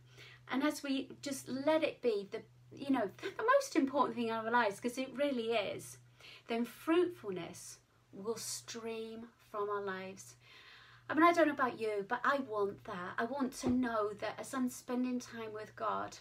And 0.51 0.63
as 0.65 0.83
we 0.83 1.09
just 1.23 1.49
let 1.49 1.85
it 1.85 2.03
be 2.03 2.29
the 2.31 2.43
you 2.75 2.91
know 2.91 3.11
the 3.21 3.45
most 3.59 3.77
important 3.77 4.17
thing 4.17 4.29
in 4.29 4.35
our 4.35 4.51
lives 4.51 4.77
because 4.77 4.99
it 4.99 5.11
really 5.17 5.53
is 5.53 5.99
then 6.49 6.65
fruitfulness 6.65 7.79
will 8.13 8.37
stream 8.37 9.27
from 9.51 9.69
our 9.71 9.83
lives 9.83 10.35
I 11.11 11.15
mean, 11.15 11.25
I 11.25 11.33
don't 11.33 11.49
know 11.49 11.53
about 11.53 11.79
you, 11.79 12.07
but 12.09 12.21
I 12.25 12.39
want 12.49 12.85
that. 12.85 13.15
I 13.19 13.25
want 13.25 13.53
to 13.61 13.69
know 13.69 14.13
that 14.21 14.37
as 14.39 14.55
I'm 14.55 14.71
spending 14.71 15.21
time 15.21 15.53
with 15.53 15.77
God, 15.77 16.17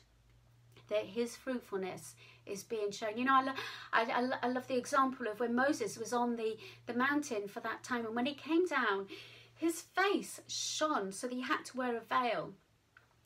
that 0.90 1.06
His 1.06 1.36
fruitfulness 1.36 2.16
is 2.46 2.64
being 2.64 2.92
shown. 2.92 3.18
You 3.18 3.26
know, 3.26 3.36
I, 3.36 3.44
lo- 3.44 3.54
I, 3.94 4.02
I, 4.04 4.30
I 4.44 4.48
love 4.50 4.68
the 4.68 4.78
example 4.78 5.28
of 5.28 5.40
when 5.40 5.56
Moses 5.56 5.98
was 5.98 6.12
on 6.12 6.36
the, 6.36 6.58
the 6.88 6.94
mountain 6.94 7.48
for 7.48 7.62
that 7.62 7.84
time, 7.84 8.06
and 8.06 8.16
when 8.16 8.26
he 8.26 8.34
came 8.34 8.66
down, 8.66 9.08
his 9.56 9.82
face 9.82 10.42
shone, 10.48 11.12
so 11.12 11.28
that 11.28 11.36
he 11.36 11.42
had 11.42 11.64
to 11.66 11.78
wear 11.78 11.96
a 11.96 12.02
veil. 12.02 12.52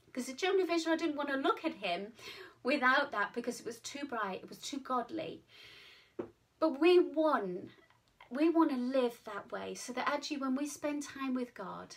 Because 0.05 0.27
the 0.27 0.33
children 0.33 0.63
of 0.63 0.69
Israel 0.69 0.97
didn't 0.97 1.15
want 1.15 1.29
to 1.29 1.35
look 1.35 1.65
at 1.65 1.75
him 1.75 2.07
without 2.65 3.11
that 3.11 3.33
because 3.33 3.59
it 3.59 3.65
was 3.65 3.79
too 3.79 4.05
bright, 4.05 4.41
it 4.43 4.49
was 4.49 4.57
too 4.57 4.79
godly. 4.79 5.43
But 6.59 6.81
we 6.81 6.99
want 6.99 7.69
we 8.31 8.49
want 8.49 8.71
to 8.71 8.77
live 8.77 9.21
that 9.25 9.51
way 9.51 9.75
so 9.75 9.93
that 9.93 10.09
actually 10.09 10.37
when 10.37 10.55
we 10.55 10.67
spend 10.67 11.03
time 11.03 11.35
with 11.35 11.53
God 11.53 11.95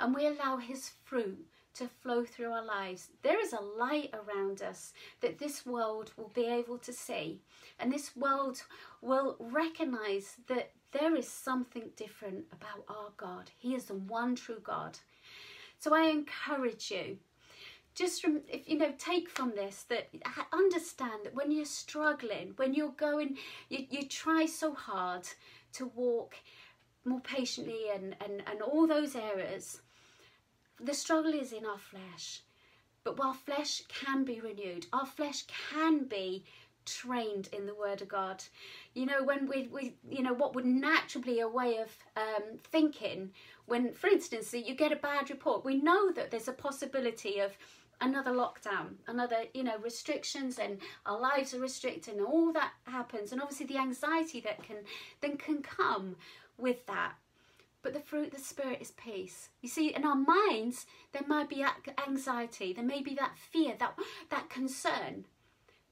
and 0.00 0.12
we 0.14 0.26
allow 0.26 0.56
His 0.56 0.90
fruit 1.04 1.46
to 1.74 1.88
flow 2.02 2.24
through 2.24 2.50
our 2.50 2.64
lives, 2.64 3.08
there 3.22 3.40
is 3.40 3.52
a 3.52 3.60
light 3.60 4.12
around 4.12 4.60
us 4.60 4.92
that 5.20 5.38
this 5.38 5.64
world 5.64 6.12
will 6.16 6.32
be 6.34 6.46
able 6.46 6.78
to 6.78 6.92
see. 6.92 7.40
And 7.78 7.92
this 7.92 8.16
world 8.16 8.62
will 9.00 9.36
recognize 9.38 10.34
that 10.48 10.72
there 10.90 11.14
is 11.14 11.28
something 11.28 11.90
different 11.96 12.46
about 12.52 12.84
our 12.88 13.10
God. 13.16 13.52
He 13.56 13.76
is 13.76 13.84
the 13.84 13.94
one 13.94 14.34
true 14.34 14.60
God. 14.62 14.98
So 15.78 15.94
I 15.94 16.08
encourage 16.08 16.90
you 16.90 17.18
just 17.98 18.22
from 18.22 18.40
if 18.48 18.68
you 18.68 18.78
know 18.78 18.92
take 18.98 19.28
from 19.28 19.50
this 19.56 19.84
that 19.88 20.08
understand 20.52 21.24
that 21.24 21.34
when 21.34 21.50
you're 21.50 21.64
struggling 21.64 22.52
when 22.56 22.72
you're 22.72 22.90
going 22.90 23.36
you, 23.68 23.86
you 23.90 24.06
try 24.06 24.46
so 24.46 24.72
hard 24.72 25.26
to 25.72 25.86
walk 25.94 26.34
more 27.08 27.20
patiently 27.20 27.86
and, 27.94 28.14
and, 28.24 28.42
and 28.46 28.62
all 28.62 28.86
those 28.86 29.16
areas. 29.16 29.80
The 30.80 30.94
struggle 30.94 31.32
is 31.32 31.52
in 31.52 31.64
our 31.64 31.78
flesh. 31.78 32.42
But 33.04 33.18
while 33.18 33.32
flesh 33.32 33.82
can 33.88 34.24
be 34.24 34.40
renewed, 34.40 34.86
our 34.92 35.06
flesh 35.06 35.44
can 35.72 36.04
be 36.04 36.44
trained 36.84 37.48
in 37.52 37.66
the 37.66 37.74
word 37.74 38.02
of 38.02 38.08
God. 38.08 38.42
You 38.94 39.06
know, 39.06 39.22
when 39.22 39.48
we, 39.48 39.68
we 39.72 39.94
you 40.08 40.22
know, 40.22 40.34
what 40.34 40.54
would 40.54 40.66
naturally 40.66 41.34
be 41.34 41.40
a 41.40 41.48
way 41.48 41.78
of 41.78 41.90
um, 42.16 42.58
thinking, 42.70 43.30
when, 43.66 43.92
for 43.92 44.08
instance, 44.08 44.52
you 44.52 44.74
get 44.74 44.92
a 44.92 44.96
bad 44.96 45.30
report, 45.30 45.64
we 45.64 45.76
know 45.76 46.12
that 46.12 46.30
there's 46.30 46.48
a 46.48 46.52
possibility 46.52 47.38
of 47.40 47.52
another 48.00 48.32
lockdown, 48.32 48.94
another, 49.06 49.44
you 49.54 49.64
know, 49.64 49.78
restrictions 49.78 50.58
and 50.58 50.78
our 51.06 51.18
lives 51.18 51.54
are 51.54 51.60
restricted 51.60 52.14
and 52.14 52.24
all 52.24 52.52
that 52.52 52.72
happens. 52.84 53.32
And 53.32 53.40
obviously 53.40 53.66
the 53.66 53.78
anxiety 53.78 54.40
that 54.40 54.62
can 54.62 54.76
then 55.20 55.36
can 55.36 55.62
come 55.62 56.16
with 56.56 56.86
that. 56.86 57.14
But 57.82 57.92
the 57.92 58.00
fruit 58.00 58.32
the 58.32 58.40
Spirit 58.40 58.78
is 58.80 58.90
peace. 58.92 59.50
You 59.62 59.68
see, 59.68 59.94
in 59.94 60.04
our 60.04 60.16
minds, 60.16 60.86
there 61.12 61.22
might 61.26 61.48
be 61.48 61.64
anxiety, 62.06 62.72
there 62.72 62.84
may 62.84 63.02
be 63.02 63.14
that 63.14 63.38
fear, 63.38 63.74
that, 63.78 63.94
that 64.30 64.50
concern. 64.50 65.24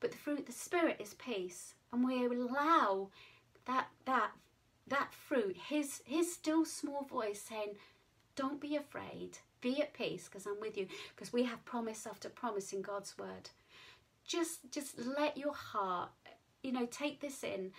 But 0.01 0.11
the 0.11 0.19
fruit 0.19 0.47
the 0.47 0.53
Spirit 0.53 0.97
is 1.01 1.14
peace. 1.14 1.75
And 1.92 2.05
we 2.05 2.27
allow 2.27 3.11
that, 3.66 3.87
that, 4.05 4.33
that 4.88 5.14
fruit, 5.14 5.57
his, 5.69 6.03
his 6.05 6.33
still 6.33 6.64
small 6.64 7.05
voice 7.05 7.40
saying, 7.40 7.77
don't 8.35 8.61
be 8.61 8.77
afraid, 8.77 9.38
be 9.66 9.83
at 9.83 9.92
peace 9.92 10.29
because 10.29 10.46
I'm 10.46 10.61
with 10.61 10.76
you 10.76 10.87
because 11.14 11.33
we 11.33 11.42
have 11.42 11.64
promise 11.64 12.07
after 12.07 12.29
promise 12.29 12.72
in 12.72 12.83
God's 12.83 13.18
word. 13.18 13.50
Just 14.24 14.70
just 14.70 14.96
let 14.98 15.37
your 15.37 15.55
heart, 15.55 16.11
you 16.62 16.70
know, 16.70 16.87
take 16.87 17.20
this 17.20 17.42
in 17.42 17.72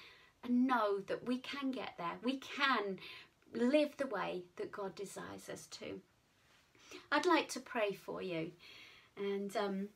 and 0.43 0.67
know 0.67 0.99
that 1.07 1.25
we 1.25 1.37
can 1.37 1.71
get 1.71 1.93
there. 1.97 2.17
We 2.23 2.37
can 2.37 2.99
live 3.53 3.95
the 3.97 4.07
way 4.07 4.43
that 4.57 4.71
God 4.71 4.95
desires 4.95 5.49
us 5.51 5.67
to. 5.79 6.01
I'd 7.11 7.25
like 7.25 7.47
to 7.49 7.59
pray 7.61 7.93
for 7.93 8.21
you. 8.21 8.51
And 9.17 9.55
um, 9.55 9.87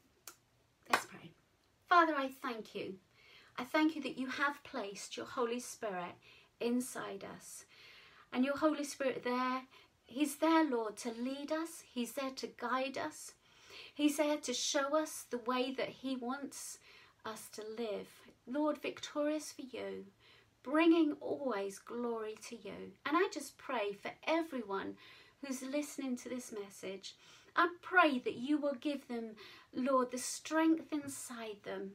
let's 0.89 1.05
pray. 1.05 1.31
Father, 1.89 2.13
I 2.17 2.29
thank 2.41 2.73
you. 2.73 2.95
I 3.57 3.65
thank 3.65 3.95
you 3.95 4.01
that 4.03 4.17
you 4.17 4.27
have 4.27 4.63
placed 4.63 5.17
your 5.17 5.25
Holy 5.25 5.59
Spirit 5.59 6.15
inside 6.61 7.25
us. 7.35 7.65
And 8.31 8.45
your 8.45 8.57
Holy 8.57 8.85
Spirit 8.85 9.23
there 9.25 9.63
He's 10.11 10.35
there, 10.35 10.69
Lord, 10.69 10.97
to 10.97 11.11
lead 11.11 11.53
us. 11.53 11.83
He's 11.93 12.11
there 12.11 12.31
to 12.31 12.49
guide 12.57 12.97
us. 12.97 13.31
He's 13.95 14.17
there 14.17 14.35
to 14.37 14.53
show 14.53 14.97
us 14.97 15.25
the 15.29 15.37
way 15.37 15.71
that 15.71 15.87
He 15.87 16.17
wants 16.17 16.79
us 17.25 17.47
to 17.53 17.63
live. 17.77 18.09
Lord, 18.45 18.81
victorious 18.81 19.53
for 19.53 19.61
you, 19.61 20.07
bringing 20.63 21.13
always 21.21 21.79
glory 21.79 22.35
to 22.49 22.57
you. 22.57 22.91
And 23.05 23.15
I 23.15 23.29
just 23.31 23.57
pray 23.57 23.93
for 23.93 24.11
everyone 24.27 24.95
who's 25.41 25.61
listening 25.61 26.17
to 26.17 26.29
this 26.29 26.51
message. 26.51 27.15
I 27.55 27.69
pray 27.81 28.19
that 28.19 28.35
you 28.35 28.57
will 28.57 28.75
give 28.81 29.07
them, 29.07 29.35
Lord, 29.73 30.11
the 30.11 30.17
strength 30.17 30.91
inside 30.91 31.63
them 31.63 31.91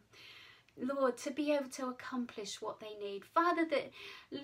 Lord, 0.78 1.16
to 1.18 1.30
be 1.30 1.52
able 1.52 1.70
to 1.70 1.88
accomplish 1.88 2.60
what 2.60 2.80
they 2.80 2.94
need. 3.00 3.24
Father, 3.24 3.64
that, 3.70 3.90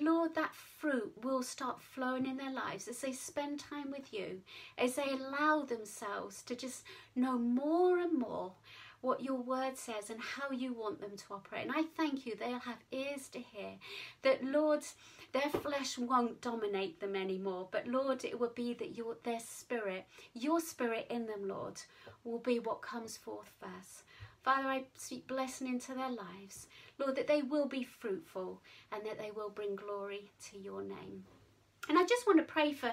Lord, 0.01 0.35
that 0.35 0.55
fruit 0.55 1.13
will 1.23 1.43
start 1.43 1.83
flowing 1.83 2.27
in 2.27 2.37
their 2.37 2.53
lives 2.53 2.89
as 2.89 3.01
they 3.01 3.13
spend 3.13 3.61
time 3.61 3.91
with 3.91 4.13
you, 4.13 4.41
as 4.79 4.95
they 4.95 5.11
allow 5.11 5.63
themselves 5.63 6.43
to 6.43 6.55
just 6.55 6.85
know 7.15 7.39
more 7.39 7.99
and 7.99 8.19
more 8.19 8.53
what 9.03 9.23
your 9.23 9.43
word 9.43 9.77
says 9.77 10.11
and 10.11 10.21
how 10.21 10.51
you 10.53 10.73
want 10.73 11.01
them 11.01 11.17
to 11.17 11.35
operate. 11.35 11.67
And 11.67 11.73
I 11.77 11.83
thank 11.97 12.25
you, 12.25 12.35
they'll 12.37 12.61
have 12.61 12.79
ears 12.93 13.29
to 13.33 13.41
hear. 13.41 13.73
That, 14.23 14.45
Lord, 14.45 14.85
their 15.33 15.51
flesh 15.51 15.99
won't 15.99 16.41
dominate 16.41 17.01
them 17.01 17.17
anymore, 17.17 17.69
but 17.71 17.89
Lord, 17.89 18.25
it 18.25 18.39
will 18.39 18.53
be 18.55 18.75
that 18.75 18.97
your 18.97 19.17
their 19.25 19.41
spirit, 19.41 20.07
your 20.35 20.61
spirit 20.61 21.09
in 21.11 21.27
them, 21.27 21.49
Lord, 21.49 21.83
will 22.25 22.39
be 22.39 22.61
what 22.61 22.81
comes 22.81 23.17
forth 23.17 23.51
first. 23.61 24.05
Father, 24.43 24.69
I 24.69 24.85
speak 24.97 25.27
blessing 25.27 25.69
into 25.69 25.95
their 25.95 26.11
lives. 26.11 26.67
Lord, 26.99 27.17
that 27.17 27.29
they 27.29 27.43
will 27.43 27.67
be 27.67 27.85
fruitful 27.85 28.61
and 28.93 29.05
that 29.07 29.19
they 29.19 29.31
will 29.31 29.51
bring 29.51 29.77
glory 29.77 30.31
to 30.51 30.59
your 30.59 30.83
name. 30.83 31.25
And 31.89 31.99
I 31.99 32.05
just 32.05 32.27
want 32.27 32.39
to 32.39 32.45
pray 32.45 32.73
for 32.73 32.93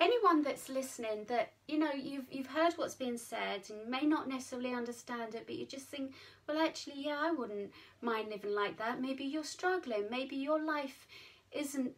anyone 0.00 0.42
that's 0.42 0.68
listening 0.68 1.24
that 1.28 1.52
you 1.68 1.78
know 1.78 1.92
you've 1.92 2.24
you've 2.30 2.46
heard 2.46 2.72
what's 2.74 2.94
being 2.94 3.18
said 3.18 3.62
and 3.68 3.80
you 3.80 3.88
may 3.88 4.02
not 4.02 4.28
necessarily 4.28 4.74
understand 4.74 5.34
it 5.34 5.44
but 5.46 5.54
you 5.54 5.66
just 5.66 5.86
think 5.86 6.12
well 6.48 6.58
actually 6.58 6.94
yeah 6.96 7.18
I 7.20 7.30
wouldn't 7.30 7.70
mind 8.00 8.30
living 8.30 8.54
like 8.54 8.78
that 8.78 9.00
maybe 9.00 9.24
you're 9.24 9.44
struggling 9.44 10.04
maybe 10.10 10.36
your 10.36 10.60
life 10.64 11.06
isn't 11.52 11.92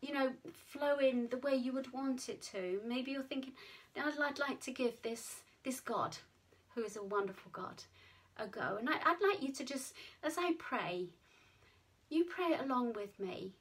you 0.00 0.14
know 0.14 0.32
flowing 0.54 1.28
the 1.28 1.36
way 1.38 1.54
you 1.54 1.72
would 1.72 1.92
want 1.92 2.28
it 2.28 2.42
to 2.42 2.80
maybe 2.86 3.12
you're 3.12 3.22
thinking 3.22 3.52
I'd 3.96 4.38
like 4.38 4.60
to 4.62 4.72
give 4.72 5.00
this 5.02 5.42
this 5.64 5.80
God 5.80 6.16
who 6.74 6.82
is 6.82 6.96
a 6.96 7.04
wonderful 7.04 7.50
God 7.52 7.84
ago. 8.38 8.76
And 8.78 8.88
I, 8.88 8.94
would 9.12 9.28
like 9.28 9.42
you 9.42 9.52
to 9.52 9.64
just, 9.64 9.94
as 10.22 10.36
I 10.38 10.52
pray, 10.58 11.06
you 12.08 12.24
pray 12.24 12.56
along 12.62 12.94
with 12.94 13.18
me 13.18 13.52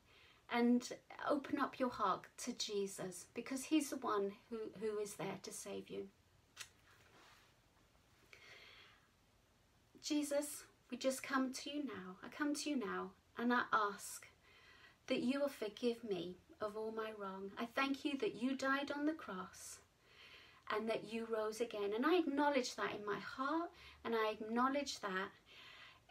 and 0.52 0.88
open 1.30 1.60
up 1.60 1.80
your 1.80 1.90
heart 1.90 2.26
to 2.38 2.54
Jesus 2.54 3.26
because 3.34 3.66
he's 3.66 3.90
the 3.90 3.98
one 3.98 4.34
who, 4.50 4.58
who 4.80 5.00
is 5.00 5.16
there 5.16 5.38
to 5.42 5.52
save 5.52 5.90
you. 5.90 6.08
Jesus, 10.02 10.64
we 10.92 10.98
just 10.98 11.24
come 11.24 11.54
to 11.54 11.70
you 11.70 11.84
now. 11.86 12.18
I 12.24 12.28
come 12.28 12.54
to 12.56 12.70
you 12.70 12.76
now 12.78 13.12
and 13.38 13.54
I 13.54 13.62
ask 13.72 14.28
that 15.08 15.22
you 15.22 15.40
will 15.40 15.50
forgive 15.50 16.04
me 16.04 16.36
of 16.62 16.76
all 16.78 16.92
my 16.92 17.12
wrong. 17.18 17.52
I 17.58 17.68
thank 17.74 18.06
you 18.06 18.18
that 18.20 18.36
you 18.36 18.56
died 18.56 18.92
on 18.96 19.06
the 19.06 19.14
cross 19.14 19.80
and 20.72 20.90
that 20.90 21.12
you 21.12 21.28
rose 21.32 21.62
again. 21.62 21.92
And 21.96 22.06
I 22.06 22.18
acknowledge 22.18 22.76
that 22.76 22.96
in 22.98 23.06
my 23.06 23.20
heart 23.20 23.70
and 24.06 24.16
I 24.16 24.32
acknowledge 24.32 25.00
that 25.00 25.30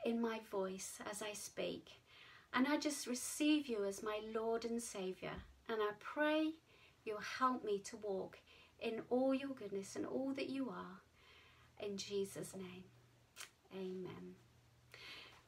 in 0.04 0.20
my 0.20 0.40
voice 0.50 0.98
as 1.10 1.22
I 1.22 1.32
speak. 1.32 2.00
And 2.54 2.66
I 2.66 2.76
just 2.76 3.06
receive 3.06 3.66
you 3.66 3.84
as 3.84 4.02
my 4.02 4.20
Lord 4.34 4.64
and 4.64 4.82
Saviour. 4.82 5.32
And 5.68 5.78
I 5.80 5.92
pray 6.00 6.52
you'll 7.04 7.18
help 7.38 7.64
me 7.64 7.78
to 7.78 7.96
walk 7.96 8.38
in 8.80 9.02
all 9.10 9.34
your 9.34 9.50
goodness 9.50 9.96
and 9.96 10.04
all 10.04 10.32
that 10.36 10.50
you 10.50 10.68
are. 10.68 11.00
In 11.84 11.96
Jesus' 11.96 12.54
name, 12.54 12.84
amen. 13.74 14.34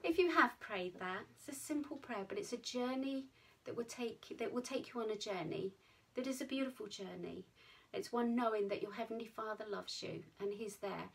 If 0.02 0.18
you 0.18 0.30
have 0.32 0.58
prayed 0.60 0.98
that, 1.00 1.22
it's 1.30 1.56
a 1.56 1.60
simple 1.60 1.96
prayer, 1.96 2.24
but 2.28 2.38
it's 2.38 2.52
a 2.52 2.58
journey 2.58 3.26
that 3.64 3.76
will 3.76 3.84
take 3.84 4.36
that 4.38 4.52
will 4.52 4.62
take 4.62 4.92
you 4.92 5.00
on 5.00 5.10
a 5.10 5.16
journey 5.16 5.72
that 6.14 6.26
is 6.26 6.40
a 6.40 6.44
beautiful 6.44 6.86
journey. 6.86 7.46
It's 7.94 8.12
one 8.12 8.34
knowing 8.34 8.68
that 8.68 8.82
your 8.82 8.92
Heavenly 8.92 9.26
Father 9.26 9.64
loves 9.70 10.02
you 10.02 10.22
and 10.40 10.52
He's 10.52 10.76
there 10.76 11.10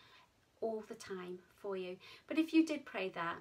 all 0.62 0.84
the 0.88 0.96
time 0.96 1.40
for 1.62 1.78
you. 1.78 1.98
But 2.28 2.38
if 2.38 2.54
you 2.54 2.66
did 2.66 2.86
pray 2.86 3.10
that, 3.10 3.36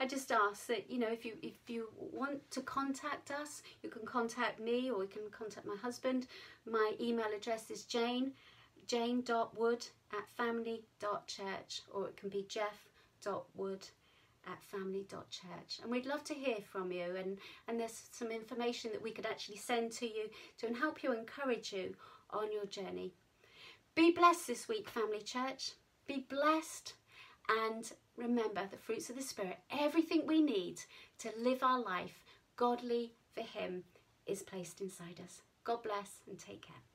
I 0.00 0.06
just 0.06 0.30
ask 0.30 0.66
that 0.66 0.90
you 0.90 0.98
know 0.98 1.08
if 1.08 1.24
you 1.24 1.34
if 1.42 1.68
you 1.68 1.88
want 1.98 2.48
to 2.52 2.60
contact 2.60 3.30
us, 3.30 3.62
you 3.82 3.90
can 3.90 4.06
contact 4.06 4.60
me 4.60 4.90
or 4.90 5.02
you 5.02 5.08
can 5.08 5.30
contact 5.30 5.66
my 5.66 5.76
husband. 5.76 6.26
My 6.66 6.92
email 7.00 7.26
address 7.36 7.70
is 7.70 7.84
Jane 7.84 8.32
jane.wood 8.88 9.86
at 10.14 10.28
family.church 10.36 11.82
or 11.92 12.08
it 12.08 12.16
can 12.16 12.30
be 12.30 12.46
jeff.wood 12.48 13.86
at 14.46 14.62
family.church 14.62 15.80
and 15.82 15.90
we'd 15.90 16.06
love 16.06 16.24
to 16.24 16.32
hear 16.32 16.56
from 16.72 16.90
you 16.90 17.14
and 17.16 17.36
and 17.68 17.78
there's 17.78 18.04
some 18.12 18.30
information 18.30 18.90
that 18.90 19.02
we 19.02 19.10
could 19.10 19.26
actually 19.26 19.58
send 19.58 19.92
to 19.92 20.06
you 20.06 20.30
to 20.56 20.72
help 20.72 21.02
you 21.02 21.12
encourage 21.12 21.70
you 21.70 21.94
on 22.30 22.52
your 22.52 22.66
journey 22.66 23.12
be 23.94 24.10
blessed 24.10 24.46
this 24.46 24.68
week 24.68 24.88
family 24.88 25.20
church 25.20 25.72
be 26.06 26.26
blessed 26.28 26.94
and 27.48 27.92
remember 28.16 28.62
the 28.70 28.76
fruits 28.76 29.10
of 29.10 29.16
the 29.16 29.22
Spirit. 29.22 29.58
Everything 29.70 30.26
we 30.26 30.40
need 30.42 30.80
to 31.18 31.30
live 31.38 31.62
our 31.62 31.80
life 31.80 32.24
godly 32.56 33.12
for 33.34 33.42
Him 33.42 33.84
is 34.26 34.42
placed 34.42 34.80
inside 34.80 35.20
us. 35.24 35.42
God 35.64 35.82
bless 35.82 36.22
and 36.28 36.38
take 36.38 36.62
care. 36.62 36.87